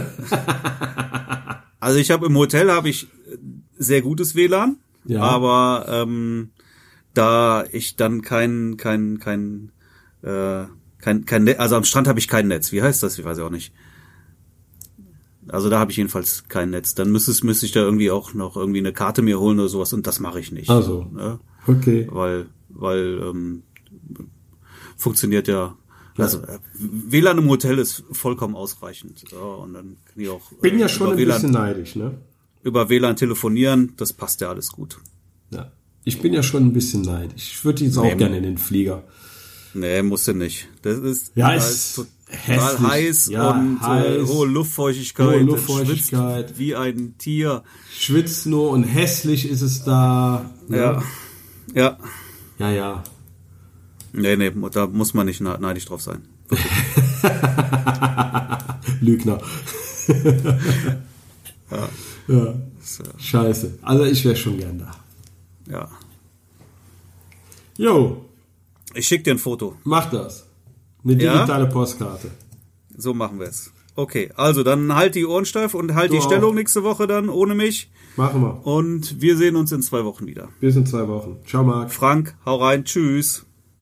[1.80, 3.36] Also ich habe im Hotel habe ich äh,
[3.78, 4.76] sehr gutes WLAN,
[5.06, 5.22] Ja.
[5.22, 6.50] aber ähm,
[7.14, 9.72] da ich dann kein kein kein
[10.22, 10.64] äh,
[10.98, 12.70] kein kein Netz, also am Strand habe ich kein Netz.
[12.72, 13.18] Wie heißt das?
[13.18, 13.72] Ich weiß ja auch nicht.
[15.48, 16.94] Also da habe ich jedenfalls kein Netz.
[16.94, 19.92] Dann müsste müsste ich da irgendwie auch noch irgendwie eine Karte mir holen oder sowas
[19.94, 20.68] und das mache ich nicht.
[20.68, 21.06] Also.
[21.10, 21.40] Ne?
[21.66, 22.06] Okay.
[22.12, 23.62] Weil weil ähm,
[24.96, 25.76] funktioniert ja
[26.18, 29.24] also äh, WLAN im Hotel ist vollkommen ausreichend.
[29.32, 32.18] Ja, und dann kann ich auch Bin ja äh, schon ein WLAN bisschen neidisch, ne?
[32.62, 34.98] über WLAN telefonieren, das passt ja alles gut.
[35.50, 35.72] Ja.
[36.04, 37.52] Ich bin ja schon ein bisschen neidisch.
[37.52, 38.16] Ich würde jetzt auch Nee.
[38.16, 39.04] gerne in den Flieger.
[39.72, 40.68] Nee, musst du nicht.
[40.82, 42.80] Das ist, Ja, da ist total hässlich.
[42.90, 44.06] heiß Ja, und heiß.
[44.06, 45.26] Äh, hohe Luftfeuchtigkeit.
[45.26, 46.58] Hohe Luftfeuchtigkeit.
[46.58, 47.62] Wie ein Tier.
[47.96, 50.50] Schwitzt nur und hässlich ist es da.
[50.68, 50.76] ne?
[50.76, 51.02] Ja.
[51.74, 51.98] Ja.
[52.60, 53.02] Ja, ja.
[54.12, 56.22] Nee, nee, da muss man nicht neidisch drauf sein.
[59.00, 59.40] Lügner.
[62.28, 62.54] ja.
[63.18, 63.78] Scheiße.
[63.82, 64.90] Also ich wäre schon gern da.
[65.70, 65.88] Ja.
[67.76, 68.24] Jo,
[68.94, 69.76] Ich schick dir ein Foto.
[69.84, 70.46] mach das.
[71.04, 71.32] Eine Ja?
[71.34, 72.30] digitale Postkarte.
[72.96, 73.70] So machen wir es.
[73.96, 76.24] Okay, also dann halt die Ohren steif und halt Du die auch.
[76.24, 77.90] Stellung nächste Woche dann ohne mich.
[78.16, 78.66] Machen wir.
[78.66, 80.48] Und wir sehen uns in zwei Wochen wieder.
[80.60, 81.38] Bis in zwei Wochen.
[81.46, 81.92] Ciao, Marc.
[81.92, 83.46] Frank, hau rein, tschüss.